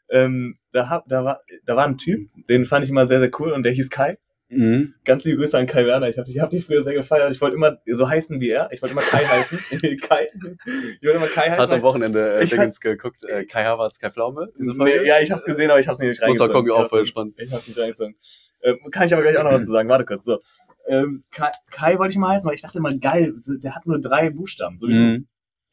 [0.10, 3.32] Ähm, da, hab, da, war, da war ein Typ, den fand ich immer sehr, sehr
[3.40, 4.18] cool und der hieß Kai.
[4.50, 4.94] Mhm.
[5.04, 6.08] Ganz liebe Grüße an Kai Werner.
[6.08, 7.34] Ich habe ich hab die früher sehr gefeiert.
[7.34, 8.70] Ich wollte immer so heißen wie er.
[8.72, 9.60] Ich wollte immer Kai heißen.
[10.02, 10.30] Kai.
[10.32, 11.58] Ich wollte immer Kai heißen.
[11.60, 13.24] Hast du am Wochenende äh, Dingens geguckt?
[13.26, 14.48] Äh, Kai Havertz, Kai Pflaume?
[14.58, 16.54] Nee, ja, ich hab's gesehen, aber ich hab's nicht Muss mal reingezogen.
[16.54, 17.36] gucken, Ich auch hab's voll nicht- spannend.
[17.40, 18.16] Ich hab's nicht reingezogen.
[18.64, 19.90] Ähm, kann ich aber gleich auch noch was zu sagen.
[19.90, 20.24] Warte kurz.
[20.24, 20.40] So.
[20.88, 24.00] Ähm, Kai, Kai wollte ich mal heißen, weil ich dachte immer, geil, der hat nur
[24.00, 24.80] drei Buchstaben.
[24.80, 24.88] So.
[24.88, 25.28] Mhm.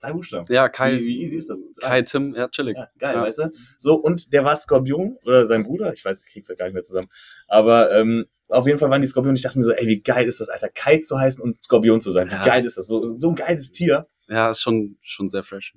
[0.04, 0.46] Drei Buchstaben.
[0.52, 1.62] Ja, Wie, Kai, wie easy ist das?
[1.80, 1.88] Drei.
[1.88, 2.76] Kai, Tim, ja, chillig.
[2.76, 3.22] Ja, geil, Ja.
[3.22, 3.50] weißt du?
[3.78, 6.74] So, und der war Skorpion, oder sein Bruder, ich weiß, ich krieg's ja gar nicht
[6.74, 7.08] mehr zusammen.
[7.48, 9.34] Aber ähm, auf jeden Fall waren die Skorpion.
[9.34, 12.00] Ich dachte mir so, ey, wie geil ist das, Alter, Kai zu heißen und Skorpion
[12.02, 12.28] zu sein.
[12.28, 12.44] Wie Ja.
[12.44, 12.86] geil ist das?
[12.86, 14.04] So, so ein geiles Tier.
[14.28, 15.74] Ja, ist schon, schon sehr fresh.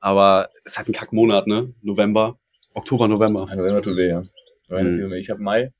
[0.00, 1.74] Aber es ist halt ein Kackmonat, ne?
[1.82, 2.38] November,
[2.74, 3.48] Oktober, November.
[3.52, 4.22] Immer tut weh, ja.
[4.68, 5.12] Mhm.
[5.14, 5.72] Ich habe Mai.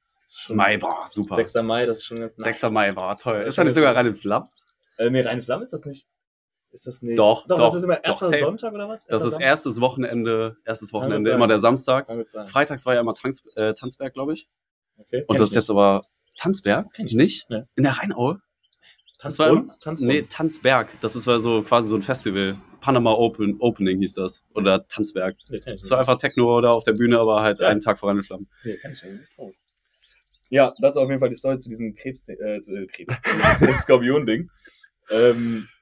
[0.49, 1.37] Mai, boah, super.
[1.37, 1.55] 6.
[1.63, 2.63] Mai, das ist schon ganz 6.
[2.71, 3.41] Mai war toll.
[3.41, 4.49] Das Ist da nicht sogar rein in Flammen?
[4.99, 6.09] Äh, nee, reine Flamme ist das nicht.
[6.71, 7.19] Ist das nicht?
[7.19, 8.41] Doch, doch, doch, das ist immer doch, erster safe.
[8.41, 9.07] Sonntag oder was?
[9.07, 9.47] Das ist Sonntag?
[9.47, 12.07] erstes Wochenende, erstes Wochenende, immer der Samstag.
[12.09, 12.25] Kann.
[12.49, 14.49] Freitags war ja immer Tanz, äh, Tanzberg, glaube ich.
[14.99, 15.25] Okay.
[15.27, 16.03] Und das ist jetzt aber
[16.37, 16.87] Tanzberg?
[16.95, 17.49] Kenn ich nicht?
[17.49, 17.63] Nee.
[17.77, 18.41] In der Rheinaue?
[19.19, 19.71] Tanzbrunn?
[19.83, 20.07] Tanzbrunn?
[20.07, 20.89] Nee, Tanzberg.
[21.01, 22.59] Das ist war so quasi so ein Festival.
[22.81, 24.45] Panama Open, Opening hieß das.
[24.55, 25.37] Oder Tanzberg.
[25.49, 27.69] Nee, Es war einfach Techno da auf der Bühne, aber halt Ja.
[27.69, 28.49] einen Tag vor Reine Flammen.
[28.63, 29.25] Nee, kenn ich nicht.
[29.37, 29.51] Oh.
[30.51, 33.17] Ja, das war auf jeden Fall die Story zu diesem Krebs, äh, äh, Krebs,
[33.83, 34.49] Skorpion-Ding.
[35.11, 35.78] Ähm, äh,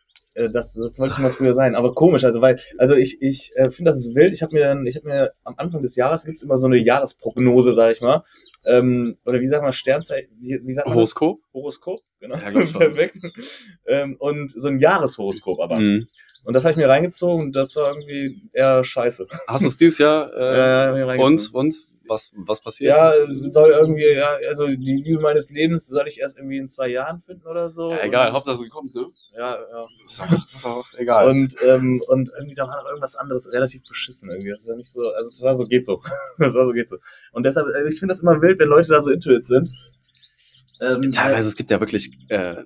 [0.48, 1.74] das, das wollte ich mal früher sein.
[1.74, 4.32] Aber komisch, also weil, also ich, ich äh, finde das ist wild.
[4.32, 6.76] Ich habe mir dann, ich habe mir am Anfang des Jahres gibt's immer so eine
[6.76, 8.22] Jahresprognose, sag ich mal.
[8.66, 11.14] Ähm, oder wie sagt man, Sternzeit, wie, wie sagt man das?
[11.14, 11.38] Horoskop?
[11.54, 12.36] Horoskop, genau.
[12.36, 12.50] Ja.
[12.78, 13.16] Perfekt.
[13.86, 15.78] Ähm, und so ein Jahreshoroskop aber.
[15.78, 16.08] Mhm.
[16.44, 19.26] Und das habe ich mir reingezogen und das war irgendwie eher scheiße.
[19.48, 20.32] Hast du es dieses Jahr?
[20.32, 21.54] Äh, Äh, ich mir reingezogen.
[21.54, 21.85] und, und?
[22.08, 22.96] Was, was passiert?
[22.96, 23.12] Ja,
[23.50, 27.20] soll irgendwie, ja, also die Liebe meines Lebens soll ich erst irgendwie in zwei Jahren
[27.20, 27.90] finden oder so.
[27.90, 29.06] Ja, egal, Hauptsache sie kommt, ne?
[29.36, 29.86] ja, ja.
[30.04, 31.28] Ist auch, ist auch egal.
[31.28, 34.50] Und, ähm, und irgendwie da war noch irgendwas anderes relativ beschissen irgendwie.
[34.50, 36.02] Das ist ja nicht so, also es war so, geht so.
[36.38, 36.96] Das war so, geht so.
[37.32, 39.70] Und deshalb, äh, ich finde das immer wild, wenn Leute da so intuit sind.
[40.80, 42.64] Ähm, Teilweise, es gibt ja wirklich, äh,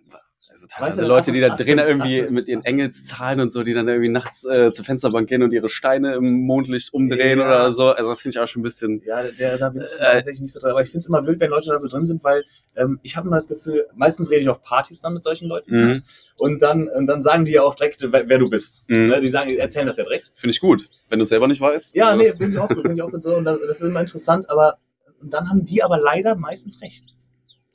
[0.63, 3.73] also teilweise Weißt du, Leute, die da drin irgendwie mit ihren Engelszahlen und so, die
[3.75, 7.47] dann irgendwie nachts äh, zur Fensterbank gehen und ihre Steine im Mondlicht umdrehen Ja.
[7.47, 7.89] oder so.
[7.89, 9.03] Also das finde ich auch schon ein bisschen.
[9.05, 10.71] Ja, der, da bin ich Äh, tatsächlich nicht so drin.
[10.71, 12.45] Aber ich finde es immer wild, wenn Leute da so drin sind, weil
[12.77, 15.71] ähm, ich habe immer das Gefühl, meistens rede ich auf Partys dann mit solchen Leuten
[15.75, 16.03] Mhm.
[16.39, 18.89] und dann, und dann sagen die ja auch direkt, wer, wer du bist.
[18.91, 19.09] Mhm.
[19.09, 19.21] Ne?
[19.21, 20.31] Die sagen, erzählen das ja direkt.
[20.35, 20.89] Finde ich gut.
[21.09, 21.95] Wenn du es selber nicht weißt.
[21.95, 23.35] Ja, also, nee, finde ich auch gut, finde ich auch gut so.
[23.37, 24.79] Und das, das ist immer interessant, aber
[25.21, 27.05] und dann haben die aber leider meistens recht.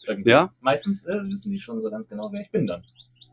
[0.07, 0.29] Irgendwie.
[0.29, 0.49] Ja?
[0.61, 2.83] Meistens äh, wissen sie schon so ganz genau, wer ich bin dann.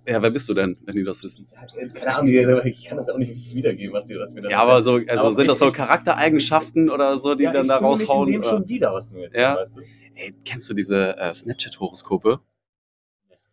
[0.04, 1.46] Ja, wer bist du denn, wenn die das wissen?
[1.54, 4.34] Ja, äh, Keine Ahnung, die, ich kann das auch nicht richtig wiedergeben, was die, was
[4.34, 7.34] wir dann Ja, aber so, also Aber sind das ich- so ich- Charaktereigenschaften oder so,
[7.36, 8.32] die ja, dann ich da finde mich in raushauen?
[8.32, 9.56] dem schon wieder, was du mir erzählst, Ja.
[9.56, 9.80] weißt du?
[10.14, 12.40] Ey, kennst du diese äh, Snapchat-Horoskope?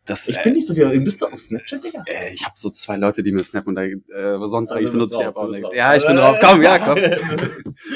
[0.09, 0.99] Das, Ich äh, bin nicht so viel.
[1.01, 2.03] Bist du auf Snapchat, Digga?
[2.07, 4.91] Äh, ich habe so zwei Leute, die mir snappen und da, äh, sonst Also eigentlich
[4.91, 5.73] benutze ich einfach drauf.
[5.73, 6.37] Ja, ich bin drauf.
[6.41, 6.97] Komm, ja, komm.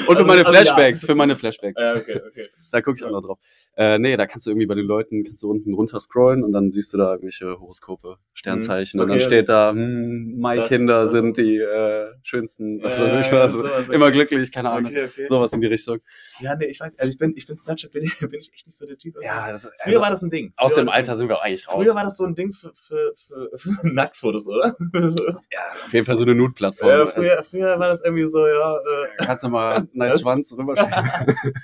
[0.06, 1.80] Und für Also- meine also Flashbacks, für meine Flashbacks.
[1.80, 2.48] Ja, okay, okay.
[2.72, 3.38] Da gucke ich auch noch drauf.
[3.76, 6.52] Äh, nee, da kannst du irgendwie bei den Leuten, kannst du unten runter scrollen und
[6.52, 9.18] dann siehst du da irgendwelche Horoskope, Sternzeichen und Okay.
[9.18, 13.88] dann steht da, hm, Mai-Kinder sind die äh, schönsten, was weiß ich was, sowas.
[13.90, 14.90] immer glücklich, keine Ahnung.
[14.90, 15.26] Okay, okay.
[15.26, 15.98] Sowas in die Richtung.
[16.40, 18.66] Ja, nee, ich weiß, also ich bin, ich bin Snapchat, bin ich, bin ich echt
[18.66, 19.16] nicht so der Typ.
[19.22, 20.52] Ja, das, Früher also, war das ein Ding.
[20.56, 21.74] aus Früher dem Alter sind wir auch eigentlich raus.
[21.76, 24.76] Früher war das so ein Ding für, für, für, für Nacktfotos, oder?
[24.92, 26.88] ja, auf jeden Fall so eine Nude-Plattform.
[26.88, 30.52] ja, früher, früher war das irgendwie so, ja, äh, Kannst du mal einen nice Schwanz
[30.52, 30.94] rüberschieben?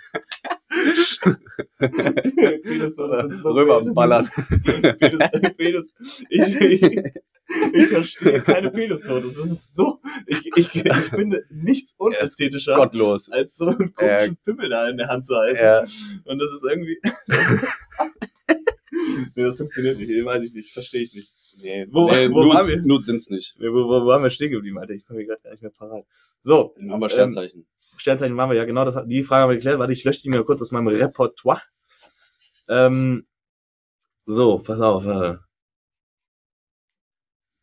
[1.80, 4.30] Sind so Rüberballern.
[4.99, 5.95] Penis, Penis.
[6.28, 6.82] Ich, ich,
[7.72, 9.34] ich verstehe keine Penisfotos.
[9.34, 13.30] Das ist so, ich, ich, ich finde nichts unästhetischer, Gottlos.
[13.30, 15.59] als so einen komischen Pimmel da in der Hand zu halten.
[15.59, 15.80] Ja.
[15.80, 17.01] Und das ist irgendwie.
[19.34, 20.11] nee, das funktioniert nicht.
[20.24, 20.72] Weiß ich nicht.
[20.72, 21.32] Verstehe ich nicht.
[21.62, 22.82] Nee, Wo- nee, wo Nudes, wir?
[22.82, 23.55] Nudes sind's nicht.
[23.59, 24.95] Wo, wo, wo haben wir stehen geblieben, Alter?
[24.95, 26.05] Ich komme mir gerade gar nicht mehr parat.
[26.41, 27.66] So, Dann haben wir Sternzeichen.
[27.97, 28.84] Sternzeichen waren wir ja genau.
[28.84, 29.78] Das, die Frage haben wir geklärt.
[29.78, 31.62] Warte, ich lösche die mir kurz aus meinem Repertoire.
[32.68, 33.26] Ähm,
[34.26, 35.05] so, pass auf.
[35.07, 35.36] Äh,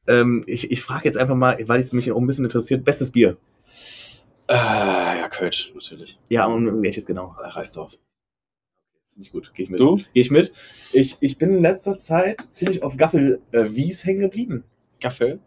[0.08, 3.12] ähm, ich ich frage jetzt einfach mal, weil es mich auch ein bisschen interessiert, bestes
[3.12, 3.38] Bier.
[4.50, 6.18] Äh, ja, Kölsch, natürlich.
[6.30, 7.36] Ja, und welches genau?
[7.42, 7.98] Äh, Reisdorf.
[9.18, 9.52] Finde ich gut.
[9.56, 9.80] Gehe ich mit.
[9.80, 9.96] Du?
[9.96, 10.54] Gehe ich mit.
[10.94, 14.64] Ich, ich bin in letzter Zeit ziemlich auf Gaffel äh, Wies hängen geblieben.
[15.00, 15.40] Gaffel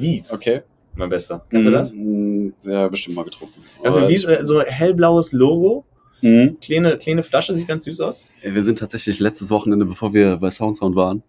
[0.00, 0.32] Wies.
[0.32, 0.62] Okay.
[0.94, 1.44] Mein Bester.
[1.50, 1.92] Kennst du das?
[1.92, 3.60] Mm, Ja, bestimmt mal getrunken.
[3.82, 5.84] Gaffel Aber- Wies, äh, so hellblaues Logo.
[6.22, 6.58] Mhm.
[6.60, 8.24] Kleine, kleine Flasche, sieht ganz süß aus.
[8.42, 11.24] Wir sind tatsächlich letztes Wochenende, bevor wir bei Soundsound waren,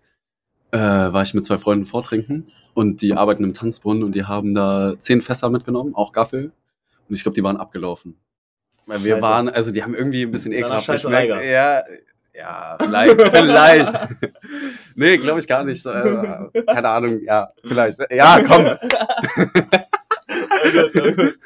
[0.71, 4.53] äh, war ich mit zwei Freunden vortrinken und die arbeiten im Tanzbrunnen und die haben
[4.53, 6.51] da zehn Fässer mitgenommen, auch Gaffel.
[7.09, 8.15] Und ich glaube, die waren abgelaufen.
[8.87, 9.21] Weil wir Scheiße.
[9.21, 11.29] waren, also die haben irgendwie ein bisschen ekelhaft geschmeckt.
[11.43, 11.83] Ja,
[12.33, 13.93] ja, vielleicht, vielleicht.
[14.95, 15.81] nee, glaube ich gar nicht.
[15.83, 17.99] So, äh, keine Ahnung, ja, vielleicht.
[18.11, 18.77] Ja, komm.
[20.63, 21.39] Gut, gut.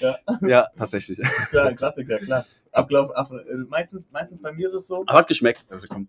[0.00, 1.20] ja, Ja, tatsächlich.
[1.50, 2.44] klar, Klassiker, klar.
[2.72, 5.02] Ablauf, ab, äh, meistens, meistens bei mir ist es so.
[5.06, 5.64] Aber hat geschmeckt.
[5.70, 6.08] Also komm.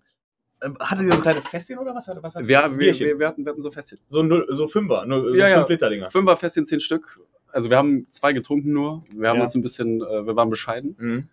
[0.61, 2.07] Ähm, Hattet ihr so kleine Fässchen oder was?
[2.07, 3.99] Was hat Wir, wir, wir, wir, hatten, wir hatten so Fässchen.
[4.07, 5.57] so, null, so Fünfer, nur so Ja, ja.
[5.59, 6.09] 5 Liter Dinger.
[6.11, 7.19] Fünfer Fässchen, zehn Stück.
[7.57, 9.01] Also wir haben zwei getrunken nur.
[9.15, 9.43] Wir haben Ja.
[9.43, 10.95] uns ein bisschen, äh, wir waren bescheiden.
[10.99, 11.29] Mhm.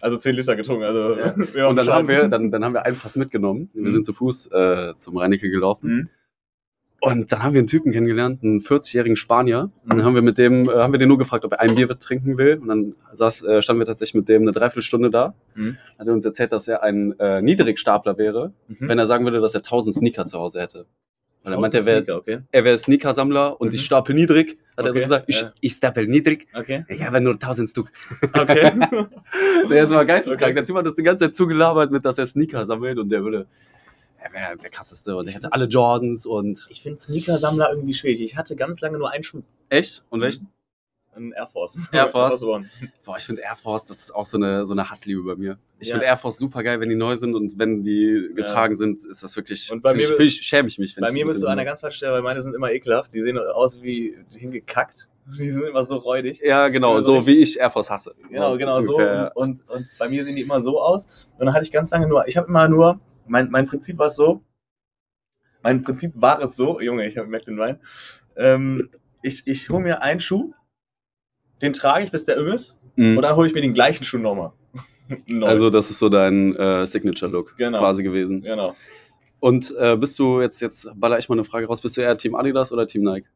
[0.00, 0.84] Also 10 Liter getrunken.
[0.84, 1.34] Also, Ja.
[1.54, 3.68] wir Und dann haben wir, dann, dann haben wir ein Fass mitgenommen.
[3.74, 3.92] Wir Mhm.
[3.92, 5.90] sind zu Fuß äh, zum Reinecke gelaufen.
[5.94, 6.08] Mhm.
[7.00, 9.68] Und dann haben wir einen Typen kennengelernt, einen 40-jährigen Spanier.
[9.82, 10.04] Und dann Mhm.
[10.04, 12.38] haben wir mit dem, äh, haben wir den nur gefragt, ob er ein Bier trinken
[12.38, 12.56] will.
[12.62, 15.34] Und dann saß, äh, standen wir tatsächlich mit dem eine Dreiviertelstunde da.
[15.54, 15.76] Mhm.
[15.98, 18.88] Hat er uns erzählt, dass er ein äh, Niedrigstapler wäre, Mhm.
[18.88, 20.86] wenn er sagen würde, dass er 1000 Sneaker zu Hause hätte.
[21.50, 22.38] Weil er meinte, er wäre Sneaker, okay.
[22.52, 23.74] er wäre Sneaker-Sammler und Mhm.
[23.74, 24.58] ich stapel niedrig.
[24.76, 25.52] Hat er so Okay, gesagt, ich, ja.
[25.60, 26.46] ich stapel niedrig.
[26.54, 26.84] Okay.
[26.88, 27.90] Ich habe nur 1000 Stück.
[28.32, 28.70] Okay.
[29.70, 30.42] Der ist mal geisteskrank.
[30.42, 30.54] Okay.
[30.54, 33.22] Der Typ hat uns die ganze Zeit zugelabert mit, dass er Sneaker sammelt und der
[33.24, 33.46] würde,
[34.22, 38.20] er wäre der krasseste und ich hatte alle Jordans und ich finde Sneaker-Sammler irgendwie schwierig.
[38.22, 39.42] Ich hatte ganz lange nur einen Schuh.
[39.68, 40.04] echt?
[40.10, 40.48] Und welchen?
[41.18, 41.78] Ein Air Force.
[41.92, 42.40] Air Force.
[42.40, 45.58] Boah, ich finde Air Force, das ist auch so eine, so eine Hassliebe bei mir.
[45.80, 45.94] Ich Ja.
[45.94, 49.22] finde Air Force super geil, wenn die neu sind und wenn die getragen sind, ist
[49.22, 49.70] das wirklich.
[49.72, 50.94] Und bei mir- ich, ich, schäme ich mich.
[50.96, 53.12] Bei ich mir bist du an der ganz falschen Stelle, weil meine sind immer ekelhaft.
[53.14, 55.08] Die sehen aus wie hingekackt.
[55.38, 56.40] Die sind immer so räudig.
[56.42, 58.14] Ja, genau, Ja, so so wie ich Air Force hasse.
[58.30, 58.94] Genau, genau so.
[58.96, 59.32] ungefähr.
[59.34, 61.30] Und, und, und bei mir sehen die immer so aus.
[61.38, 64.06] Und dann hatte ich ganz lange nur, ich habe immer nur, mein, mein Prinzip war
[64.06, 64.42] es so,
[65.62, 67.78] mein Prinzip war es so, Junge, ich merke den Wein,
[68.36, 68.88] ähm,
[69.22, 70.54] ich, ich hole mir einen Schuh,
[71.62, 73.16] den trage ich, bis der um ist, Mhm.
[73.16, 74.52] und dann hole ich mir den gleichen Schuh nochmal.
[75.42, 77.78] Also, das ist so dein äh, Signature-Look Genau.
[77.78, 78.42] quasi gewesen.
[78.42, 78.74] genau.
[79.40, 82.18] Und äh, bist du jetzt, jetzt baller ich mal eine Frage raus, bist du eher
[82.18, 83.28] Team Adidas oder Team Nike?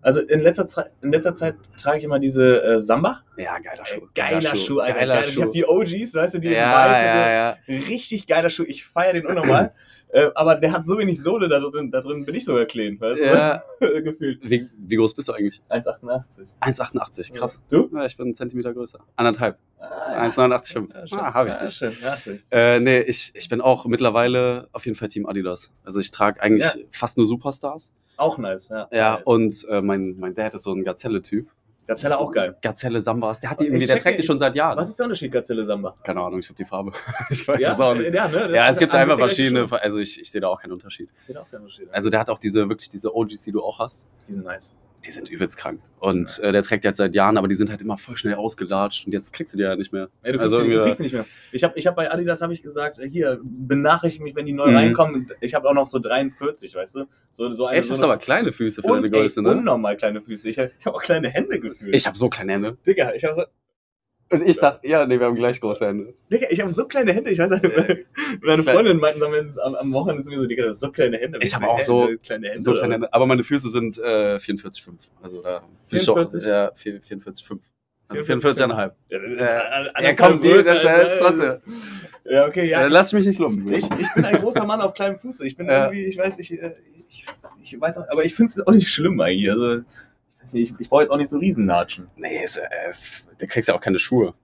[0.00, 3.22] Also in letzter, Zeit, in letzter Zeit trage ich immer diese äh, Samba.
[3.36, 4.98] Ja, geiler Ey, geiler Schuh, Alter.
[4.98, 5.24] Geiler geil.
[5.28, 5.42] Ich Schuh.
[5.42, 7.56] habe die OGs, weißt du, die ja, weißen, ja, ja.
[7.88, 8.64] Richtig geiler Schuh.
[8.66, 9.72] Ich feiere den unnormal.
[10.14, 13.00] Äh, aber der hat so wenig Sohle da drin, da drin bin ich sogar clean,
[13.00, 13.24] weißt du?
[13.24, 13.62] Ja.
[14.00, 14.48] Gefühlt.
[14.48, 15.60] Wie, wie groß bist du eigentlich?
[15.70, 16.54] 1,88.
[16.60, 17.60] 1,88, krass.
[17.68, 17.90] Du?
[17.92, 19.00] Ja, ich bin einen Zentimeter größer.
[19.16, 19.58] Anderthalb.
[19.80, 20.94] Ah, 1,89,5.
[20.94, 21.18] ja, schön.
[21.18, 21.74] Ah, hab ich Ja, dich.
[21.74, 21.96] schön.
[22.00, 22.38] Ja, du.
[22.52, 25.72] Äh, nee, ich, ich bin auch mittlerweile auf jeden Fall Team Adidas.
[25.84, 26.80] Also ich trage eigentlich Ja.
[26.92, 27.92] fast nur Superstars.
[28.16, 28.86] Auch nice, ja.
[28.92, 29.22] Ja, Nice.
[29.24, 31.48] und äh, mein, mein Dad ist so ein Gazelle-Typ.
[31.86, 32.56] Gazelle auch geil.
[32.62, 33.40] Gazelle Sambas.
[33.40, 34.76] Der hat die irgendwie, der trägt die schon seit Jahren.
[34.78, 35.94] Was ist der Unterschied Gazelle Samba?
[36.02, 36.92] Keine Ahnung, ich habe die Farbe.
[37.30, 38.12] ich weiß Ja, es auch nicht.
[38.14, 38.50] ja, ne?
[38.54, 41.10] Ja, es gibt einfach verschiedene, also ich, ich sehe da auch keinen Unterschied.
[41.18, 41.88] Ich sehe da auch keinen Unterschied.
[41.92, 44.06] Also der hat auch diese, wirklich diese OGs, die du auch hast.
[44.28, 44.74] die sind nice.
[45.04, 45.80] Die sind übelst krank.
[46.00, 49.06] Und äh, der trägt jetzt seit Jahren, aber die sind halt immer voll schnell ausgelatscht
[49.06, 50.08] und jetzt kriegst du die halt nicht mehr.
[50.22, 51.26] Ey, du, kriegst Also die, du kriegst die nicht mehr.
[51.52, 54.52] Ich habe ich hab bei Adidas habe ich gesagt, äh, hier, benachrichtige mich, wenn die
[54.52, 54.76] neu Mhm.
[54.76, 55.30] reinkommen.
[55.40, 57.04] Ich habe auch noch so 43, weißt du?
[57.32, 59.50] So, so eine, Echt, so hast eine aber kleine Füße für deine Größe, ne?
[59.50, 60.48] unnormal kleine Füße.
[60.48, 61.94] Ich, ich habe auch kleine Hände gefühlt.
[61.94, 62.76] Ich habe so kleine Hände.
[62.86, 63.42] Digga, ich habe so,
[64.34, 66.14] Und ich dachte, ja, nee, wir haben gleich große Hände.
[66.32, 67.30] Digga, ich habe so kleine Hände.
[67.30, 68.04] Ich weiß nicht, Äh,
[68.42, 71.16] meine ich Freundin meinten am, am Wochenende zu mir so, Digga, das ist so kleine
[71.18, 71.38] Hände.
[71.42, 72.62] Ich habe so auch so- Hände, kleine Hände.
[72.62, 72.94] So kleine?
[72.94, 73.12] Hände.
[73.12, 74.92] Aber meine Füße sind äh, 44,5.
[75.22, 75.60] Also da
[75.90, 76.46] bin ich doch- 44?
[76.48, 77.58] Ja, 44,5.
[78.08, 78.56] Also 44,5.
[78.56, 78.92] 44,5.
[79.08, 81.54] Ja, Äh, an- Ja, anderthalb komm, die, das, als- äh, trotzdem.
[82.26, 82.80] Ja, okay, ja.
[82.82, 83.70] Ja, lass mich nicht lumpen.
[83.72, 85.46] Ich, ich bin ein großer Mann auf kleinem Fuße.
[85.46, 85.84] Ich bin Ja.
[85.86, 86.74] irgendwie, ich weiß nicht, äh,
[87.08, 87.24] ich,
[87.62, 89.50] ich weiß auch, aber ich finde es auch nicht schlimm eigentlich.
[89.50, 89.82] Also,
[90.54, 92.08] ich, ich, brauche jetzt auch nicht so Riesennatschen.
[92.16, 94.34] Nee, es, es, du kriegst ja auch keine Schuhe.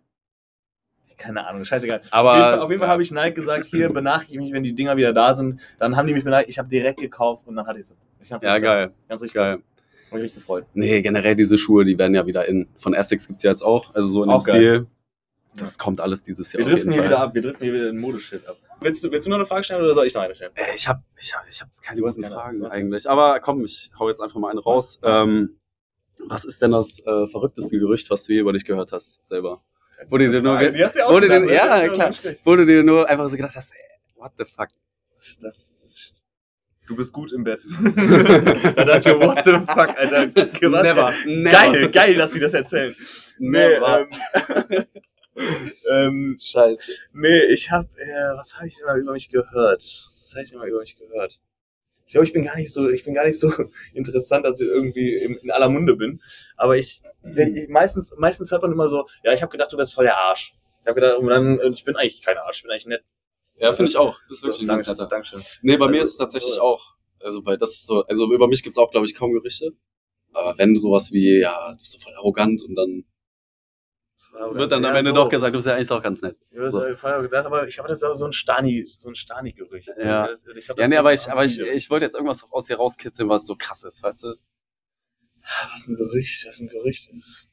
[1.16, 2.00] Keine Ahnung, scheißegal.
[2.10, 2.92] Aber auf jeden Fall, auf jeden Fall ja.
[2.92, 5.60] habe ich Nike gesagt, hier benachrichtige mich, wenn die Dinger wieder da sind.
[5.78, 6.54] Dann haben die mich benachrichtigt.
[6.54, 7.94] Ich habe direkt gekauft und dann hatte ich sie.
[8.22, 8.88] Ich Ja, geil.
[8.88, 8.96] krass.
[9.08, 9.52] Ganz richtig Geil.
[9.56, 9.62] geil.
[10.06, 10.64] Hab mich richtig gefreut.
[10.72, 12.68] Nee, generell diese Schuhe, die werden ja wieder in.
[12.78, 13.94] Von Essex gibt's ja jetzt auch.
[13.94, 14.56] Also so in dem Auch geil.
[14.56, 14.86] Stil.
[15.56, 16.58] Das kommt alles dieses Jahr.
[16.60, 17.28] Wir driften hier jeden wieder Fall.
[17.28, 17.34] ab.
[17.34, 18.56] Wir driften hier wieder in Modeshit ab.
[18.80, 20.52] Willst du, willst du noch eine Frage stellen oder soll ich noch eine stellen?
[20.54, 23.08] Äh, Ich habe ich hab, ich hab keine Du keine, Fragen du eigentlich.
[23.10, 25.00] Aber komm, ich hau jetzt einfach mal eine raus.
[25.02, 25.59] Ähm,
[26.28, 29.62] was ist denn das äh, verrückteste Gerücht, was du je über dich gehört hast, selber?
[30.08, 31.40] Wo du dir nur, wo du dir?
[31.40, 32.14] Das ja, klar,
[32.44, 33.78] wo du dir nur einfach so gedacht hast, ey,
[34.16, 34.68] what the fuck?
[35.42, 36.14] Das ist,
[36.86, 37.60] du bist gut im Bett.
[37.84, 40.30] da dachte ich mir, what the fuck, Alter.
[40.34, 40.62] Was?
[40.62, 41.50] Never, never.
[41.50, 42.94] Geil, geil, dass sie das erzählen.
[43.38, 44.08] Nee, Never.
[44.70, 44.86] ähm,
[45.90, 46.92] ähm, Scheiße.
[47.12, 49.82] nee ich hab, äh, was habe ich mal über mich gehört?
[50.22, 51.40] Was habe ich denn mal über mich gehört?
[52.10, 53.52] Ich glaube, ich bin gar nicht so, ich bin gar nicht so
[53.94, 56.20] interessant, dass ich irgendwie in, in aller Munde bin.
[56.56, 59.94] Aber ich, ich meistens, meistens hört man immer so, ja, ich habe gedacht, du wärst
[59.94, 60.52] voll der Arsch.
[60.82, 63.04] Ich habe gedacht, und dann, ich bin eigentlich kein Arsch, ich bin eigentlich nett.
[63.58, 64.18] Ja, finde ich auch.
[64.28, 65.08] Das ist wirklich ein Danke, ganz netter.
[65.08, 65.40] Dankeschön.
[65.62, 66.62] Nee, bei mir Also, ist es tatsächlich so.
[66.62, 66.96] auch.
[67.20, 69.70] Also, weil das ist so, also über mich gibt's auch, glaube ich, kaum Gerüchte.
[70.32, 73.04] Aber wenn sowas wie, ja, du bist so voll arrogant und dann
[74.32, 75.16] wird dann am Ende so.
[75.16, 76.36] doch gesagt, du bist ja eigentlich doch ganz nett.
[76.50, 76.80] Ja, das, So.
[76.80, 79.88] das, aber ich habe das so ein Stani, so ein Stani-Gerücht.
[80.02, 80.26] Ja.
[80.26, 82.76] Das, ich glaub, Ja, nee, aber ich, aber ich, ich wollte jetzt irgendwas aus dir
[82.76, 84.34] rauskitzeln, was so krass ist, weißt du?
[85.72, 87.50] was ein Gerücht, was ein Gerücht ist.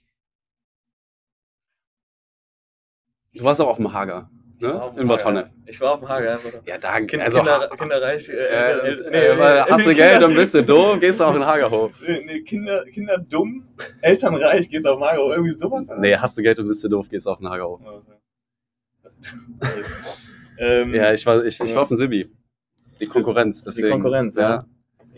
[3.34, 4.82] Du warst auch auf dem Hager, ne?
[4.82, 5.50] auf In Bad Hager.
[5.66, 6.26] Ich war auf dem Hager.
[6.26, 6.68] ja, Bad Honnef.
[6.68, 8.30] Ja, da, Kind, also, Kinder, kinderreich.
[8.30, 11.34] Äh, äh, äh, äh, weil hast du Geld und bist du dumm, gehst du auch
[11.34, 11.92] in den Hager hoch.
[12.02, 13.68] Nee, nee, Kinder, Kinder dumm,
[14.02, 15.90] Elternreich, gehst auf Mager, irgendwie sowas.
[15.90, 16.00] oder?
[16.00, 17.82] Nee, hast du Geld und bist du doof, gehst du auf den Hager hoch.
[17.86, 18.02] Oh,
[20.60, 22.30] ähm, Ja, ich war, ich, ich war auf dem Sibi.
[23.00, 23.90] Die Konkurrenz, deswegen.
[23.90, 24.66] Konkurrenz, ja.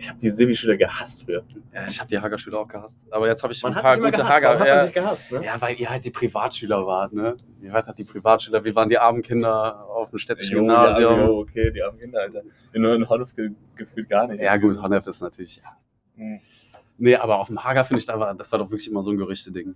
[0.01, 1.43] Ich habe die Sibi-Schüler gehasst früher.
[1.73, 3.05] Ja, ich habe die Hager-Schüler auch gehasst.
[3.11, 4.57] Aber jetzt habe ich Man ein hat paar gute gehasst, Hager.
[4.59, 5.43] hat Ja, man sich gehasst, ne?
[5.45, 7.35] ja, weil ihr halt die Privatschüler wart, ne?
[7.61, 8.63] Ihr wart halt die Privatschüler.
[8.63, 11.19] Wir waren die armen Kinder auf dem städtischen Jo, Gymnasium.
[11.19, 12.43] jo, okay, die armen Kinder, Alter.
[12.71, 14.39] In in Honnef ge gefühlt gar nicht.
[14.41, 15.75] Ja, gut, Honnef ist natürlich, ja.
[16.15, 16.39] Hm.
[16.97, 18.17] Nee, aber auf dem Hager finde ich, das
[18.51, 19.75] war doch wirklich immer so ein Gerüchte-Ding.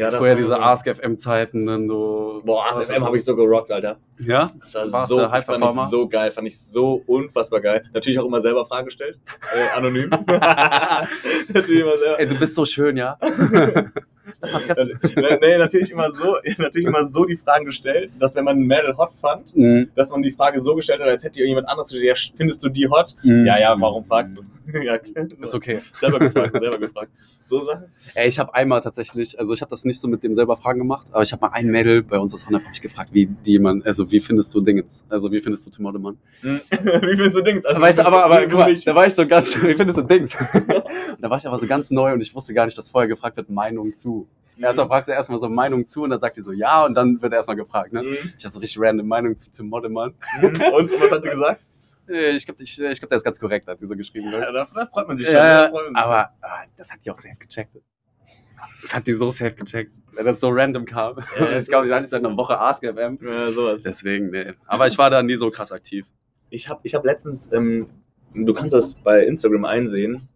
[0.00, 2.42] Ja, war diese so- AskFM-Zeiten, dann so.
[2.44, 3.98] Boah, ASFM habe ich so gerockt, Alter.
[4.18, 4.50] Ja?
[4.60, 7.84] Das war Warst so, du fand ich so geil, fand ich so unfassbar geil.
[7.92, 9.18] Natürlich auch immer selber Fragen gestellt,
[9.54, 10.08] äh, anonym.
[11.48, 12.18] natürlich immer selber.
[12.18, 13.18] Ey, du bist so schön, ja?
[15.40, 18.96] Nee, natürlich immer so, natürlich immer so die Fragen gestellt, dass wenn man ein Mädel
[18.96, 19.88] hot fand, Mhm.
[19.94, 22.68] dass man die Frage so gestellt hat, als hätte irgendjemand anderes gestellt, ja, findest du
[22.68, 23.14] die hot?
[23.22, 23.46] Mhm.
[23.46, 24.42] Ja, ja, warum fragst du?
[24.82, 25.26] ja, klar.
[25.40, 25.78] Ist okay.
[25.98, 27.10] Selber gefragt, selber gefragt.
[27.44, 27.86] So Sachen?
[28.14, 30.78] Ey, ich habe einmal tatsächlich, also ich habe das nicht so mit dem selber Fragen
[30.78, 33.52] gemacht, aber ich habe mal ein Mädel bei uns aus hab ich gefragt, wie die
[33.52, 35.04] jemand, also wie findest du Dingens?
[35.08, 36.16] Also wie findest du Tim Oddemann?
[36.42, 36.60] Hm.
[36.70, 37.64] Wie findest du Dings?
[37.66, 39.98] Also, weißt du, aber, aber guck du mal, da war ich so ganz, wie findest
[39.98, 40.36] du Dings?
[41.20, 43.36] da war ich aber so ganz neu und ich wusste gar nicht, dass vorher gefragt
[43.36, 44.19] wird, Meinung zu.
[44.60, 47.20] Erstmal fragst du erstmal so Meinung zu und dann sagt die so ja und dann
[47.22, 48.02] wird erstmal gefragt, ne?
[48.02, 48.16] Mhm.
[48.38, 50.14] Ich habe so richtig random Meinung zu Tim Oddemann.
[50.40, 50.46] Mhm.
[50.46, 50.60] Und,
[50.92, 51.62] und was hat sie gesagt?
[52.08, 54.30] Äh, Ich glaube, ich, ich glaub, der ist ganz korrekt, hat die so geschrieben.
[54.30, 54.40] Ne?
[54.40, 55.36] Ja, da, da freut man sich schon.
[55.36, 57.76] Ja, da man sich aber ah, das hat die auch safe gecheckt.
[58.82, 61.18] Das hat die so safe gecheckt, weil das so random kam.
[61.38, 63.18] Ja, ich glaube, ich hatte seit einer Woche AskFM.
[63.20, 63.28] schon.
[63.28, 63.82] Ja, sowas.
[63.82, 64.54] Deswegen, nee.
[64.66, 66.04] Aber ich war da nie so krass aktiv.
[66.48, 67.88] Ich habe ich hab letztens, ähm,
[68.34, 70.28] du kannst das bei Instagram einsehen,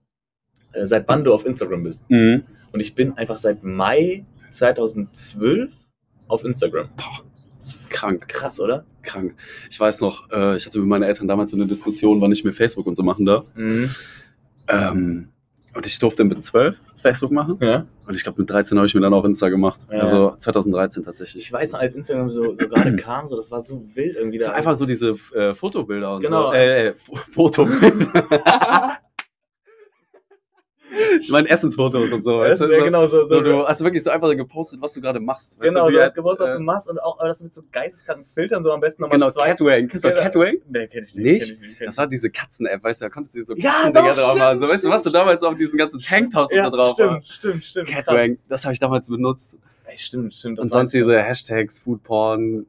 [0.75, 2.09] äh, seit wann du auf Instagram bist.
[2.09, 2.45] Mhm.
[2.75, 5.71] Und ich bin einfach seit Mai 2012
[6.27, 6.89] auf Instagram.
[7.89, 8.85] krank, Krass, oder?
[9.03, 9.37] krank.
[9.71, 12.43] Ich weiß noch, äh, ich hatte mit meinen Eltern damals so eine Diskussion, wann ich
[12.43, 13.45] mir Facebook und so machen darf.
[13.55, 13.91] Mhm.
[14.67, 15.29] Ähm,
[15.73, 17.59] und ich durfte mit 12 Facebook machen.
[17.61, 17.87] Ja.
[18.09, 19.79] Und ich glaube, mit 13 habe ich mir dann auch Insta gemacht.
[19.93, 20.01] Ja.
[20.01, 21.45] Also 2013 tatsächlich.
[21.45, 24.39] Ich weiß noch, als Instagram so, so gerade kam, so, das war so wild irgendwie.
[24.39, 26.49] Das Da einfach so diese äh, Fotobilder und Genau.
[26.49, 26.55] so.
[26.55, 26.95] Äh, äh,
[27.31, 28.11] Fotobilder.
[31.21, 32.39] ich meine Essensfotos und so.
[32.39, 32.67] Weißt du?
[32.67, 35.59] ja, genau, so, so, so, du hast wirklich so einfach gepostet, was du gerade machst.
[35.61, 37.53] Genau, wie du hast halt, gewusst, was äh, du machst und auch, aber das mit
[37.55, 39.49] so geisteskarten Filtern, so am besten nochmal Genau, zwei.
[39.51, 39.89] Catwang.
[39.89, 40.21] Kennst du Genau.
[40.23, 40.55] Catwang?
[40.69, 41.25] Nee, kenn ich nicht.
[41.25, 41.47] Nicht?
[41.47, 43.71] Kenn ich nicht kenn Das war diese Katzen-App, weißt du, da konntest du so Ja,
[43.85, 44.59] Katzendinger doch, drauf machen.
[44.61, 47.23] So, weißt du, was du damals auf diesen ganzen Tanktops und so drauf stimmt, war?
[47.25, 47.89] stimmt, stimmt.
[47.89, 49.59] Catwang, das habe ich damals benutzt.
[49.87, 50.59] Ey, stimmt, stimmt.
[50.59, 52.67] Und sonst diese Hashtags, Foodporn,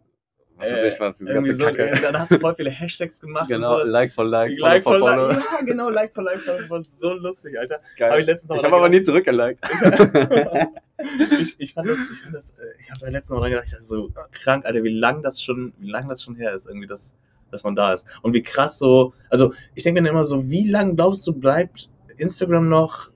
[0.58, 1.91] was weiß Äh, ich was, diese Irgendwie ganze so, Kacke.
[1.91, 3.84] äh, dann hast du voll viele Hashtags gemacht Genau.
[3.84, 7.58] Like for Like, Like for like, ja, genau, Like for Like, das war so lustig,
[7.60, 7.80] Alter.
[7.97, 8.12] Geil.
[8.12, 9.60] Hab ich letztens noch Ich habe aber nie zurückgeliked.
[11.41, 13.66] ich, ich fand das, ich fand das, äh, ich habe da letztens Mal dran gedacht,
[13.68, 14.10] ich dachte so
[14.43, 17.14] krank, Alter, wie lang das schon, wie lang das schon her ist, irgendwie, dass,
[17.51, 18.06] dass man da ist.
[18.22, 21.89] Und wie krass so, also ich denke dann immer so, wie lang glaubst du, bleibt
[22.18, 23.10] Instagram noch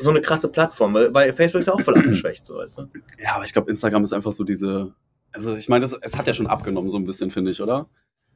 [0.00, 0.94] so eine krasse Plattform?
[0.94, 2.88] Weil, weil Facebook ist ja auch voll abgeschwächt, so, weißt du?
[3.18, 4.92] Ja, aber ich glaube, Instagram ist einfach so diese.
[5.36, 7.86] Also, ich meine, es hat ja schon abgenommen, so ein bisschen, finde ich, oder?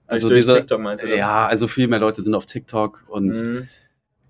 [0.06, 0.54] Also, Durch diese.
[0.56, 1.06] TikTok meinst du?
[1.08, 1.16] oder?
[1.16, 3.68] Ja, also viel mehr Leute sind auf TikTok und Mhm.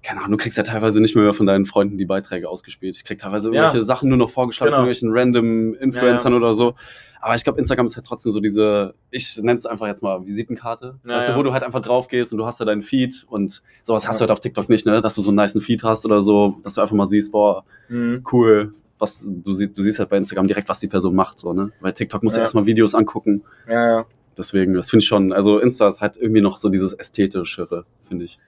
[0.02, 2.96] keine Ahnung, du kriegst ja teilweise nicht mehr von deinen Freunden die Beiträge ausgespielt.
[2.96, 3.62] Ich krieg teilweise Ja.
[3.62, 4.82] irgendwelche Sachen nur noch vorgeschlagen Genau.
[4.82, 6.74] von irgendwelchen random Influencern oder so.
[7.22, 10.24] Aber ich glaube, Instagram ist halt trotzdem so diese, ich nenne es einfach jetzt mal
[10.26, 10.98] Visitenkarte.
[11.04, 11.38] Ja, weißt du, ja.
[11.38, 14.20] wo du halt einfach drauf gehst und du hast da deinen Feed und sowas hast
[14.20, 14.26] Ja.
[14.26, 15.00] du halt auf TikTok nicht, ne?
[15.02, 17.64] Dass du so einen niceen Feed hast oder so, dass du einfach mal siehst, boah,
[17.90, 18.24] Mhm.
[18.32, 21.52] cool, was du siehst, du siehst halt bei Instagram direkt, was die Person macht, so,
[21.52, 21.72] ne?
[21.80, 22.44] Bei TikTok musst du Ja.
[22.44, 23.42] erstmal Videos angucken.
[23.68, 24.06] Ja, ja.
[24.38, 28.24] Deswegen, das finde ich schon, also Insta ist halt irgendwie noch so dieses Ästhetischere, finde
[28.26, 28.38] ich.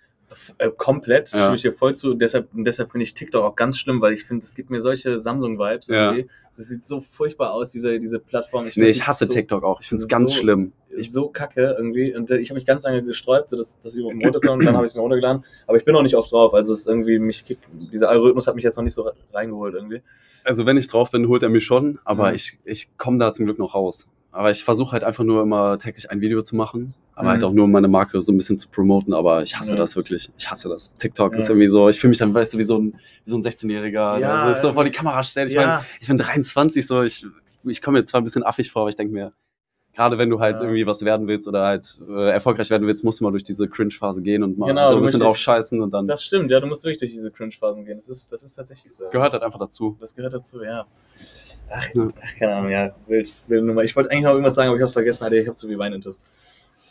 [0.58, 1.40] Äh, komplett, Ja.
[1.40, 2.14] stimme ich dir voll zu.
[2.14, 5.18] Deshalb, deshalb finde ich TikTok auch ganz schlimm, weil ich finde, es gibt mir solche
[5.18, 6.14] Samsung-Vibes Ja.
[6.56, 8.64] Das sieht so furchtbar aus, diese, diese Plattform.
[8.64, 9.80] nee, find, ich hasse so, TikTok auch.
[9.82, 10.72] Ich finde es ganz so- schlimm.
[10.98, 12.14] So kacke irgendwie.
[12.14, 14.74] Und äh, ich habe mich ganz lange gesträubt, so das, das über runterzuladen und dann
[14.76, 15.42] habe ich es mir runtergeladen.
[15.66, 16.54] Aber ich bin noch nicht oft drauf.
[16.54, 19.74] Also es ist irgendwie, mich kickt, dieser Algorithmus hat mich jetzt noch nicht so reingeholt
[19.74, 20.02] irgendwie.
[20.44, 22.34] Also wenn ich drauf bin, holt er mich schon, aber Mhm.
[22.34, 24.08] ich, ich komme da zum Glück noch raus.
[24.32, 27.30] Aber ich versuche halt einfach nur immer täglich ein Video zu machen, aber Mhm.
[27.32, 29.76] halt auch nur um meine Marke so ein bisschen zu promoten, aber ich hasse Ja.
[29.76, 30.30] das wirklich.
[30.38, 30.94] Ich hasse das.
[30.98, 31.38] TikTok Ja.
[31.38, 33.42] ist irgendwie so, ich fühle mich dann, weißt du, wie so ein, wie so ein
[33.42, 35.50] 16-Jähriger, Ja, der sich so vor die Kamera stellt.
[35.50, 37.24] Ich meine, ja, ich bin 23, so, ich,
[37.64, 39.32] ich komme mir zwar ein bisschen affig vor, aber ich denke mir,
[39.94, 40.64] gerade wenn du halt Ja.
[40.66, 43.68] irgendwie was werden willst oder halt äh, erfolgreich werden willst, musst du mal durch diese
[43.68, 46.50] Cringe-Phase gehen und mal Genau, so ein bisschen drauf scheißen und dann das stimmt.
[46.50, 47.96] Ja, du musst wirklich durch diese Cringe-Phasen gehen.
[47.96, 49.04] Das ist, das ist tatsächlich so.
[49.10, 49.96] gehört halt einfach dazu.
[50.00, 50.86] Das gehört dazu, ja.
[51.70, 52.08] Ach, Ja.
[52.22, 52.94] ach keine Ahnung, ja.
[53.06, 53.82] Wild, wilde Nummer.
[53.84, 55.24] Ich wollte eigentlich noch irgendwas sagen, aber ich habe es vergessen.
[55.24, 56.20] Alter, ich habe zu viel Wein intus.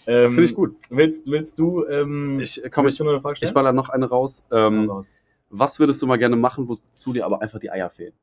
[0.08, 0.76] Ähm, Finde ich gut.
[0.90, 3.54] Willst, willst du, ähm, Ich, komm, willst ich, du noch eine Frage ich stellen?
[3.54, 4.44] baller noch eine raus.
[4.52, 5.16] Ähm, raus.
[5.52, 8.14] was würdest du mal gerne machen, wozu dir aber einfach die Eier fehlen?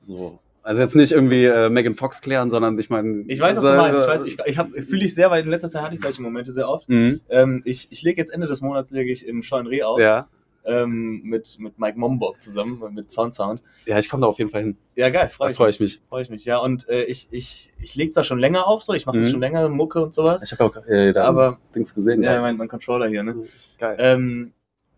[0.00, 0.38] So.
[0.62, 3.24] Also jetzt nicht irgendwie äh, Megan Fox klären, sondern ich meine.
[3.26, 4.02] Ich weiß, was du meinst.
[4.02, 6.52] Ich weiß, ich, ich fühle ich sehr, weil in letzter Zeit hatte ich solche Momente
[6.52, 6.88] sehr oft.
[6.88, 7.20] Mhm.
[7.30, 9.98] Ähm, ich ich lege jetzt Ende des Monats lege ich im Scheuen Reh auf.
[10.00, 10.28] Ja.
[10.64, 13.64] Ähm, mit, mit Mike Mombock zusammen, mit Sound Sound.
[13.84, 14.76] Ja, ich komme da auf jeden Fall hin.
[14.94, 16.00] Ja, geil, freue ich, freue ich mich.
[16.08, 16.44] freu ich mich.
[16.44, 18.92] Ja, und äh, ich, ich, ich lege da schon länger auf, so.
[18.94, 19.30] Ich mache das Mhm.
[19.32, 20.40] schon länger, Mucke und sowas.
[20.44, 22.22] Ich habe auch äh, da Aber, Dings gesehen.
[22.22, 23.34] ja, Ja, mein, mein Controller hier, ne?
[23.80, 23.96] Geil.
[23.98, 24.52] Ähm,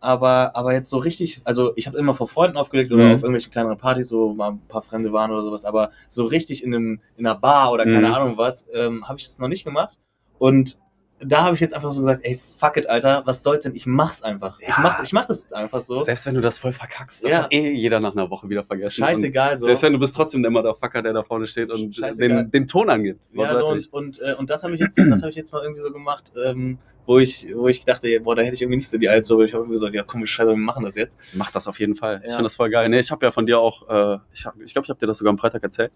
[0.04, 3.14] aber, aber jetzt so richtig, also ich habe immer vor Freunden aufgelegt oder Mhm.
[3.14, 6.62] auf irgendwelchen kleineren Partys, wo mal ein paar Fremde waren oder sowas, aber so richtig
[6.62, 8.14] in, einem, in einer Bar oder keine Mhm.
[8.14, 9.98] Ahnung was, ähm, habe ich das noch nicht gemacht.
[10.38, 10.78] Und
[11.24, 13.74] da habe ich jetzt einfach so gesagt, ey, fuck it, Alter, was soll's denn?
[13.74, 14.58] Ich mach's einfach.
[14.60, 14.76] Ich Ja.
[14.80, 16.00] mach, ich mach das jetzt einfach so.
[16.02, 17.42] Selbst wenn du das voll verkackst, das Ja.
[17.44, 19.00] hat eh jeder nach einer Woche wieder vergessen.
[19.04, 19.66] Scheißegal, so.
[19.66, 22.66] Selbst wenn du bist trotzdem immer der Fucker, der da vorne steht und den, den
[22.66, 23.20] Ton angibt.
[23.32, 25.62] Ja, so und, und, äh, und das habe ich jetzt, das habe ich jetzt mal
[25.62, 28.88] irgendwie so gemacht, ähm, wo ich, wo ich dachte, boah, da hätte ich irgendwie nicht
[28.88, 31.18] so die aber ich habe irgendwie gesagt, ja komm, scheiße, wir machen das jetzt.
[31.34, 32.18] Mach das auf jeden Fall.
[32.24, 32.36] Ich Ja.
[32.36, 32.88] finde das voll geil.
[32.88, 35.06] Nee, ich habe ja von dir auch, äh, ich glaube, ich, glaub, ich habe dir
[35.06, 35.92] das sogar am Freitag erzählt,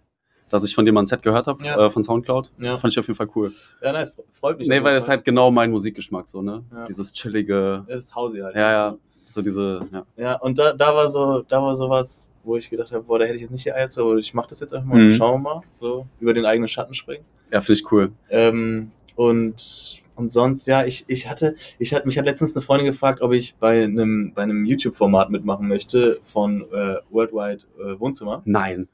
[0.48, 1.86] dass ich von dir mal ein Set gehört habe Ja.
[1.86, 2.50] äh, von Soundcloud.
[2.58, 3.50] Ja, Fand ich auf jeden Fall cool.
[3.82, 4.68] ja nice, freut mich.
[4.68, 5.16] Nee, weil das Fall.
[5.16, 6.64] halt genau mein Musikgeschmack so, ne?
[6.72, 6.84] Ja.
[6.86, 8.54] Dieses chillige, Es ist Hausi halt.
[8.56, 8.96] ja, ja,
[9.28, 10.04] so diese, ja.
[10.16, 13.24] Ja, und da, da war so, da war sowas, wo ich gedacht habe, boah, da
[13.26, 15.06] hätte ich jetzt nicht die Eier zu, aber ich mach das jetzt einfach mal Mhm.
[15.06, 17.24] und schauen wir mal, so über den eigenen Schatten springen.
[17.52, 18.12] Ja, finde ich cool.
[18.30, 22.86] Ähm, und, und sonst, ja, ich, ich hatte, ich hatte, mich hat letztens eine Freundin
[22.86, 28.42] gefragt, ob ich bei einem, bei einem YouTube-Format mitmachen möchte von äh, Worldwide äh, Wohnzimmer.
[28.44, 28.88] Nein.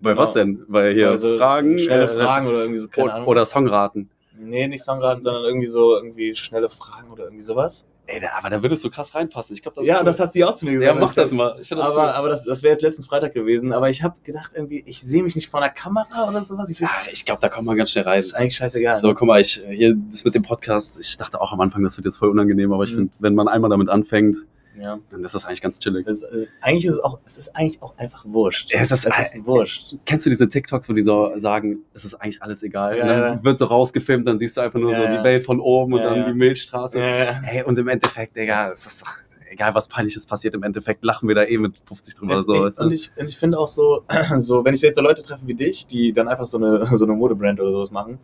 [0.00, 0.22] Bei Genau.
[0.22, 0.64] was denn?
[0.68, 1.78] Bei hier Also Fragen?
[1.78, 3.26] Schnelle äh, Fragen oder irgendwie so, keine Ahnung.
[3.28, 4.10] oder Songraten.
[4.38, 7.84] nee, nicht Songraten, sondern irgendwie so, irgendwie schnelle Fragen oder irgendwie sowas.
[8.06, 9.54] Ey, da, aber da würdest du krass reinpassen.
[9.54, 10.04] Ich glaube, das ja, cool.
[10.04, 11.00] das hat sie auch zu mir Ja, gesagt.
[11.00, 11.56] mach das mal.
[11.60, 12.08] Ich das aber cool.
[12.08, 13.72] aber das, das wäre jetzt letzten Freitag gewesen.
[13.72, 16.68] Aber ich habe gedacht, irgendwie, ich sehe mich nicht vor einer Kamera oder sowas.
[16.70, 18.18] Ich, Ja, ich glaube, da kommt man ganz schnell rein.
[18.18, 18.96] ist eigentlich scheißegal.
[18.98, 21.96] So, guck mal, ich, hier, das mit dem Podcast, ich dachte auch am Anfang, das
[21.98, 22.96] wird jetzt voll unangenehm, aber ich Mhm.
[22.96, 24.38] finde, wenn man einmal damit anfängt,
[24.82, 24.98] Ja.
[25.10, 26.06] dann ist das eigentlich ganz chillig.
[26.06, 28.70] Das, äh, eigentlich ist es auch, es ist eigentlich auch einfach wurscht.
[28.72, 29.94] Ja, es ist- es ist wurscht.
[30.06, 32.96] Kennst du diese TikToks, wo die so sagen, es ist eigentlich alles egal?
[32.96, 33.44] Ja, und dann ja.
[33.44, 36.26] wird so rausgefilmt, dann siehst du einfach nur so die Welt von oben und dann
[36.26, 37.00] die Milchstraße.
[37.00, 39.04] Hey, und im Endeffekt, Digga, es ist
[39.50, 42.38] egal, was peinliches passiert, im Endeffekt lachen wir da eh mit 50 drüber.
[42.38, 44.04] Es- so, ich, und, ich, und ich finde auch so,
[44.38, 47.04] so, wenn ich jetzt so Leute treffe wie dich, die dann einfach so eine, so
[47.04, 48.18] eine Modebrand oder sowas machen,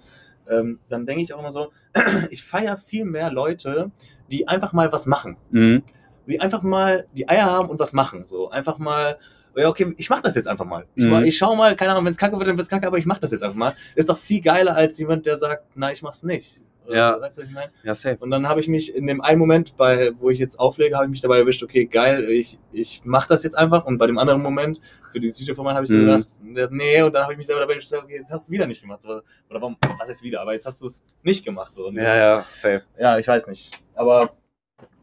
[0.49, 1.73] ähm, dann denke ich auch immer so,
[2.31, 3.91] ich feiere viel mehr Leute,
[4.31, 5.37] die einfach mal was machen.
[5.51, 5.83] Mhm.
[6.27, 8.27] Die einfach mal die Eier haben und was machen.
[8.27, 9.19] So einfach mal,
[9.55, 10.87] ja, okay, ich mach das jetzt einfach mal.
[10.95, 11.25] Ich, Mhm.
[11.25, 13.19] ich schau mal, keine Ahnung, wenn es kacke wird, dann wird's kacke, aber ich mach
[13.19, 13.75] das jetzt einfach mal.
[13.95, 16.63] Ist doch viel geiler als jemand, der sagt, nein, ich mach's nicht.
[16.89, 17.21] Ja.
[17.21, 17.73] Weißt du, was ich meine?
[17.83, 18.17] Ja, safe.
[18.21, 21.07] Und dann habe ich mich in dem einen Moment, bei, wo ich jetzt auflege, habe
[21.07, 23.87] ich mich dabei erwischt, okay, geil, ich, ich mache das jetzt einfach.
[23.87, 26.01] Und bei dem anderen Moment, für dieses Videoformat, habe ich so Mhm.
[26.07, 28.67] gedacht, nee, und dann habe ich mich selber dabei erwischt, okay, jetzt hast du wieder
[28.69, 29.05] nicht gemacht.
[29.05, 31.75] Oder warum, was heißt wieder, aber jetzt hast du es nicht gemacht.
[31.75, 31.87] So.
[31.89, 32.83] Und, Ja, ja, safe.
[33.01, 33.77] ja, ich weiß nicht.
[33.97, 34.31] Aber,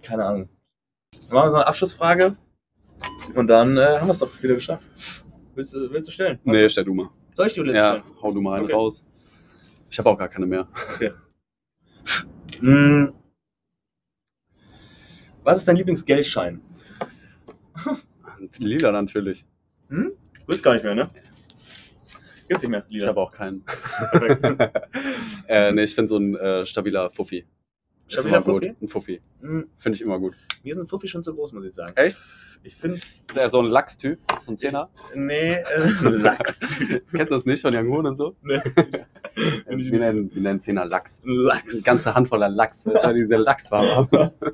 [0.02, 0.50] keine Ahnung.
[1.34, 2.36] Dann machen wir so eine Abschlussfrage.
[3.34, 4.86] Und dann äh, haben wir es doch wieder geschafft.
[5.56, 6.38] Willst du, willst du stellen?
[6.44, 7.10] Nee, stell du mal.
[7.34, 8.16] Soll ich die letzte Ja, stellen?
[8.22, 8.74] hau du mal einen Okay.
[8.74, 9.04] raus.
[9.90, 10.68] Ich habe auch gar keine mehr.
[12.60, 13.14] Hm.
[15.44, 16.62] Was ist dein Lieblingsgeldschein?
[18.60, 19.44] Lila natürlich.
[20.46, 21.10] Willst gar nicht mehr, ne?
[22.48, 23.64] Gibt's nicht mehr, Ich habe auch keinen.
[23.66, 24.72] Perfekt.
[25.48, 27.48] äh, nee, ich finde so ein äh, stabiler Fuffi.
[28.08, 28.54] Ist Stabiler immer gut.
[28.64, 28.76] Fuffi?
[28.82, 29.22] Ein Fuffi.
[29.42, 30.36] Hm, Finde ich immer gut.
[30.64, 31.94] Mir ist ein Fuffi schon zu groß, muss ich sagen.
[31.96, 32.18] Echt?
[32.66, 34.18] Ich finde, Ist er so ein Lachstyp?
[34.46, 34.90] So ein Zehner?
[35.16, 35.64] nee, äh,
[36.04, 36.60] Lachs.
[37.12, 38.36] Kennst du das nicht von Young Hoon und so?
[38.42, 38.60] nee.
[39.68, 41.22] Wir nennen, wir nennen Zehner Lachs.
[41.24, 41.84] Eine Lachs.
[41.84, 44.32] ganze Hand voller Lachs, weil wir diese Lachsfarbe haben.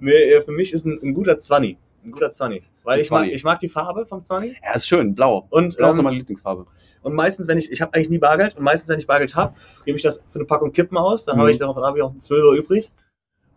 [0.00, 1.78] Nee, für mich ist ein, ein guter Zwanni.
[2.04, 2.62] Ein guter Zwanni.
[2.82, 4.56] Weil Ein ich mag, ich mag die Farbe vom Zwanni.
[4.62, 5.46] Ja, ist schön, blau.
[5.50, 6.66] Und, Blau ist ähm, meine Lieblingsfarbe.
[7.02, 9.54] und meistens, wenn ich, ich habe eigentlich nie Bargeld, und meistens, wenn ich Bargeld habe,
[9.84, 11.24] gebe ich das für eine Packung Kippen aus.
[11.24, 11.40] Dann Mhm.
[11.40, 12.90] habe ich darauf habe ich auch einen Zwölfer übrig.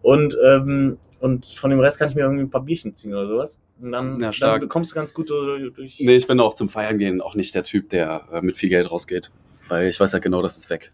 [0.01, 3.27] Und, ähm, und von dem Rest kann ich mir irgendwie ein paar Bierchen ziehen oder
[3.27, 3.59] sowas.
[3.81, 5.99] Und dann, Ja, dann bekommst du ganz gut durch.
[5.99, 8.69] Nee, ich bin auch zum Feiern gehen auch nicht der Typ, der äh, mit viel
[8.69, 9.31] Geld rausgeht.
[9.67, 10.93] Weil ich weiß ja genau, das ist weg.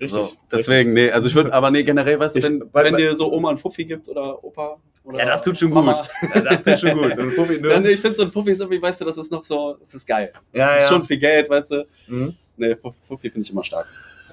[0.00, 0.10] Richtig.
[0.10, 3.00] So, deswegen, nee, also ich würde, aber nee, generell, weißt du, wenn, weil- wenn weil-
[3.02, 5.92] dir so Oma ein Fuffi gibt oder Opa oder Ja, das tut schon Mama.
[6.20, 6.34] gut.
[6.34, 7.14] Ja, das tut schon gut.
[7.16, 9.16] So ein Fuffi, Ja, nee, ich finde so ein Fuffi ist irgendwie, weißt du, das
[9.18, 10.32] ist noch so, das ist geil.
[10.52, 10.88] ja, das ist ja.
[10.88, 11.86] schon viel Geld, weißt du.
[12.08, 12.34] Mhm.
[12.56, 13.86] Nee, Fu- Fuffi finde ich immer stark.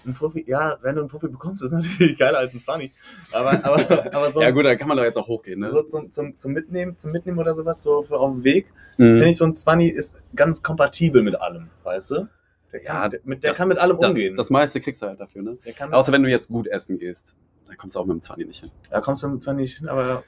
[0.06, 2.92] Ein Fuffi, ja, wenn du einen Fuffi bekommst, ist natürlich geiler als ein Sunny.
[3.34, 5.70] Aber, aber, aber so, Ja gut, dann kann man doch jetzt auch hochgehen, ne?
[5.70, 8.68] so zum, zum, zum Mitnehmen, zum Mitnehmen oder sowas, so für auf dem Weg,
[9.00, 9.18] Mhm.
[9.18, 12.28] finde ich so ein 20 ist ganz kompatibel mit allem, weißt du?
[12.74, 14.36] Der kann, Ja, der, mit, der das- kann mit allem Da- umgehen.
[14.36, 15.58] Das meiste kriegst du halt dafür, ne?
[15.92, 17.34] Außer wenn du jetzt gut essen gehst.
[17.68, 18.72] Da kommst du auch mit dem 20 nicht hin.
[18.90, 20.24] da kommst du zwar nicht hin, aber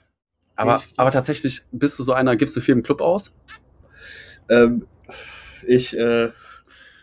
[0.56, 3.46] Aber, Ich- aber tatsächlich bist du so einer, gibst du viel im Club aus?
[4.50, 4.86] ähm,
[5.66, 6.32] ich, äh,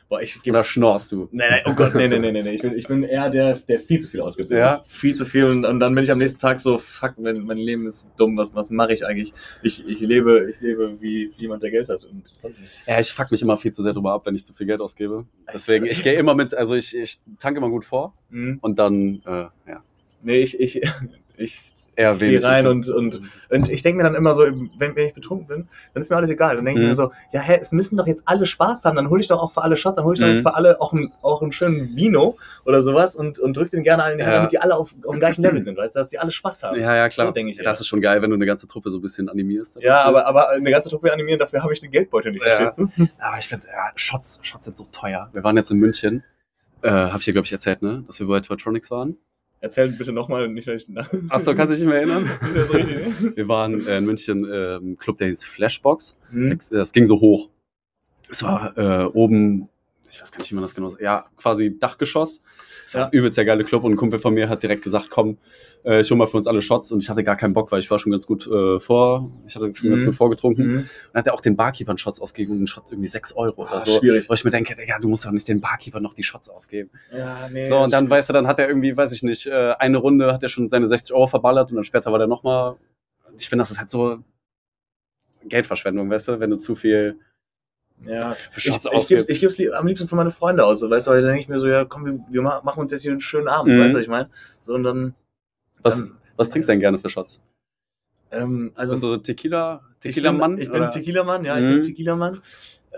[0.09, 1.29] boah, ich gebe Oder schnorst du?
[1.33, 2.51] Nein, nein, oh Gott, nee, nee, nee, nee, nee.
[2.51, 4.51] Ich bin, ich bin eher der, der viel zu viel ausgibt.
[4.51, 4.83] Ja?
[4.85, 7.59] Viel zu viel und, und dann bin ich am nächsten Tag so, fuck, mein, mein
[7.59, 9.33] Leben ist dumm, was, was mache ich eigentlich?
[9.63, 12.05] Ich, ich lebe, ich lebe wie jemand, der Geld hat.
[12.05, 12.25] Und.
[12.87, 14.81] Ja, ich fuck mich immer viel zu sehr drüber ab, wenn ich zu viel Geld
[14.81, 15.27] ausgebe.
[15.53, 18.59] Deswegen, ich gehe immer mit, also ich, ich tanke immer gut vor Mhm.
[18.61, 19.83] und dann, äh, ja,
[20.23, 20.81] Nee, ich, ich,
[21.37, 21.63] ich
[21.97, 22.45] eher wenig.
[22.45, 23.21] rein und, und,
[23.51, 26.17] und ich denke mir dann immer so, wenn, wenn ich betrunken bin, dann ist mir
[26.17, 26.57] alles egal.
[26.57, 26.91] Dann denke ich Mhm.
[26.91, 29.43] mir so, ja, hä, es müssen doch jetzt alle Spaß haben, dann hole ich doch
[29.43, 30.35] auch für alle Shots, dann hole ich doch Mhm.
[30.35, 33.83] jetzt für alle auch, einen- auch einen schönen Vino oder sowas und, und drück den
[33.83, 34.37] gerne allen in die Hand, Ja.
[34.39, 36.63] damit die alle auf, auf dem gleichen Level sind, weißt du, dass die alle Spaß
[36.63, 36.79] haben.
[36.79, 37.27] Ja, ja, klar.
[37.29, 39.03] So denke ich ja, das ist schon geil, wenn du eine ganze Truppe so ein
[39.03, 39.79] bisschen animierst.
[39.81, 42.57] Ja, aber, aber eine ganze Truppe animieren, dafür habe ich den Geldbeutel nicht, Ja.
[42.57, 42.89] verstehst du?
[43.19, 45.31] Aber ich finde, ja, Shots, Shots sind so teuer.
[45.33, 46.23] Wir waren jetzt in München.
[46.83, 48.05] Äh, hab ich dir, glaube ich, erzählt, ne?
[48.07, 49.17] Dass wir bei Toytronics waren.
[49.61, 50.89] Erzähl bitte nochmal, nicht, dass ich...
[51.29, 52.31] Achso, kannst du dich nicht mehr erinnern?
[52.55, 53.37] Dass so richtig, ne?
[53.37, 56.29] Wir waren in München äh, im Club, der hieß Flashbox.
[56.31, 56.59] Hm?
[56.71, 57.49] Das ging so hoch.
[58.29, 59.69] Es war äh, oben,
[60.11, 61.03] ich weiß gar nicht, wie man das genau sagt.
[61.03, 62.43] Ja, quasi Dachgeschoss.
[62.93, 63.09] War Ja.
[63.11, 65.39] übelst der geile Club und ein Kumpel von mir hat direkt gesagt, komm,
[65.85, 67.81] äh, ich hol mal für uns alle Shots und ich hatte gar keinen Bock, weil
[67.81, 70.07] ich war schon ganz gut äh, vor, ich hatte schon ganz Mhm.
[70.07, 70.65] gut vorgetrunken.
[70.65, 70.89] Hm?
[71.13, 73.73] Dann hat er auch den Barkeepern Shots ausgegeben und ein Shot irgendwie 6 Euro oder
[73.75, 73.99] Ah, so.
[73.99, 74.29] schwierig.
[74.29, 76.91] Wo ich mir denke, Digga, du musst doch nicht den Barkeeper noch die Shots ausgeben.
[77.13, 77.67] Ja, nee.
[77.67, 80.33] So, und dann, weißt du, dann hat er irgendwie, weiß ich nicht, äh, eine Runde
[80.33, 82.77] hat er schon seine 60 Euro verballert und dann später war der nochmal.
[83.37, 84.19] Ich finde, das ist halt so
[85.45, 87.19] Geldverschwendung, weißt du, wenn du zu viel
[88.05, 89.29] Ja, ich, ich, ausgibst.
[89.31, 91.49] ich lieb, am liebsten für meine Freunde aus, so, weißt du, weil dann denke ich
[91.49, 93.81] mir so, ja, komm, wir, wir ma- machen uns jetzt hier einen schönen Abend, Mhm.
[93.81, 94.29] weißt du, was ich meine?
[94.63, 95.15] So, und dann,
[95.83, 97.43] Was, dann was trinkst du denn gerne für Shots?
[98.31, 100.57] ähm, also, Also Tequila, ich Tequila-Mann?
[100.57, 100.91] bin, ich bin oder?
[100.91, 101.71] Tequila-Mann, ja, ich Mhm.
[101.71, 102.43] bin Tequila-Mann.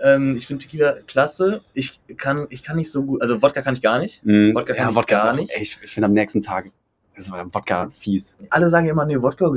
[0.01, 1.61] Ähm, ich finde Tequila klasse.
[1.73, 4.23] Ich kann, ich kann nicht so gut, also Wodka kann ich gar nicht.
[4.25, 4.55] Mhm.
[4.55, 5.51] Wodka kann ja, ich Wodka gar nicht.
[5.51, 6.71] Ey, ich, ich finde am nächsten Tag
[7.15, 8.37] ist Wodka fies.
[8.49, 9.51] Alle sagen immer, nee, Wodka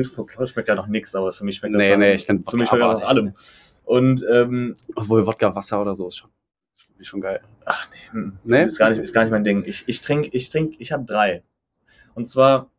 [0.46, 2.70] schmeckt ja noch nix, aber für mich schmeckt das Nee, nee, ich finde für mich
[2.72, 3.34] Wodka schmeckt das nach allem.
[3.84, 6.30] Und, ähm, Obwohl Wodka Wasser oder so ist schon,
[6.98, 7.40] ist schon geil.
[7.64, 8.64] ach nee, hm, Nee?
[8.64, 9.64] Ist, gar nicht, ist gar nicht mein Ding.
[9.66, 11.42] Ich, ich trinke, ich trinke, ich habe drei.
[12.14, 12.70] Und zwar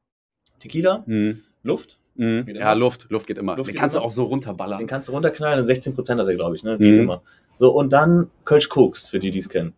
[0.59, 1.43] Tequila, Mhm.
[1.63, 2.45] Luft, Mhm.
[2.47, 2.73] Ja?
[2.73, 3.55] Luft, Luft geht immer.
[3.57, 4.03] Luft Den geht kannst immer?
[4.03, 4.85] du auch so Den runterballern.
[4.87, 6.77] kannst du runterknallen, 16% hat er, glaube ich, ne?
[6.77, 6.99] Geht Mhm.
[7.01, 7.23] immer.
[7.55, 9.73] So, und dann Kölsch Koks, für die, die es kennen.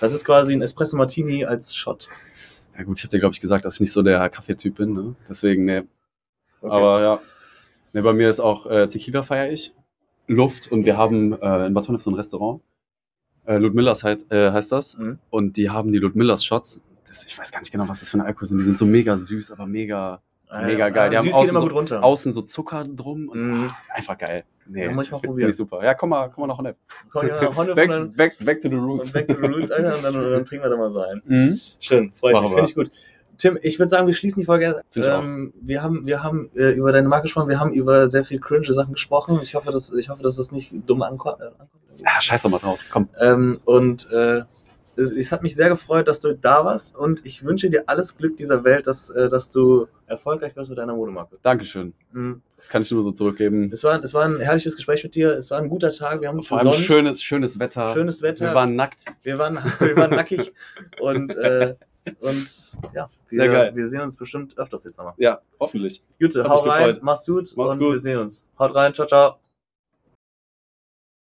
[0.00, 2.08] Das ist quasi ein Espresso Martini als Shot.
[2.76, 4.92] Ja gut, ich habe dir, glaube ich, gesagt, dass ich nicht so der Kaffeetyp bin.
[4.92, 5.16] Ne?
[5.28, 5.86] Deswegen, ne.
[6.60, 6.72] Okay.
[6.72, 7.20] Aber ja.
[7.94, 9.72] Ne, bei mir ist auch äh, Tequila feiere ich.
[10.28, 12.60] Luft und wir haben äh, in Honnef so ein Restaurant.
[13.46, 14.96] Äh, Ludmillas heißt, äh, heißt das.
[14.96, 15.18] Mhm.
[15.30, 16.82] Und die haben die Ludmillas Shots.
[17.06, 18.58] Das, ich weiß gar nicht genau, was das für eine Alkohol sind.
[18.58, 20.20] Die sind so mega süß, aber mega
[20.50, 21.10] Mega geil.
[21.10, 23.68] Die Ja, haben außen so- außen so Zucker drum und Mhm.
[23.70, 24.44] ah, einfach geil.
[24.66, 25.50] Nee, Ja, muss ich mal probieren.
[25.50, 25.84] ich super.
[25.84, 26.76] Ja, komm mal, komm mal nach Honnef.
[27.12, 29.08] Komm nach Honnef und Back, back, back to the roots.
[29.08, 31.00] und back to the roots, Alter, und dann, und dann trinken wir da mal so
[31.02, 31.20] ein.
[31.26, 31.60] Mhm.
[31.80, 32.90] Schön, freut mich, finde ich gut.
[33.38, 34.82] Tim, ich würde sagen, wir schließen die Folge.
[34.96, 38.40] Ähm, wir haben, wir haben äh, über deine Marke gesprochen, wir haben über sehr viel
[38.40, 39.38] cringe Sachen gesprochen.
[39.42, 41.38] Ich hoffe, dass, ich hoffe, dass das nicht dumm äh, ankommt.
[41.98, 42.80] Ja, scheiß doch mal drauf.
[42.90, 43.08] Komm.
[43.20, 44.42] Ähm, und äh,
[44.96, 48.36] es, hat mich sehr gefreut, dass du da warst und ich wünsche dir alles Glück
[48.36, 51.38] dieser Welt, dass, äh, dass du erfolgreich wirst mit deiner Modemarke.
[51.42, 51.94] Dankeschön.
[52.12, 52.42] Mhm.
[52.56, 53.70] Das kann ich nur so zurückgeben.
[53.72, 56.28] Es, war, es war ein herrliches Gespräch mit dir, es war ein guter Tag, wir
[56.28, 57.92] haben uns Vor allem schönes, schönes Wetter.
[57.94, 58.46] Schönes Wetter.
[58.46, 59.04] Wir waren nackt.
[59.22, 60.52] Wir waren, wir waren nackig
[61.00, 61.76] und, äh,
[62.20, 63.76] und ja, wir, Sehr geil.
[63.76, 65.14] wir sehen uns bestimmt öfters jetzt nochmal.
[65.18, 66.02] Ja, hoffentlich.
[66.20, 67.02] Gute, hau rein, gefreut.
[67.02, 67.92] mach's gut Mach's und gut.
[67.92, 68.44] wir sehen uns.
[68.58, 69.47] Haut rein, ciao, ciao.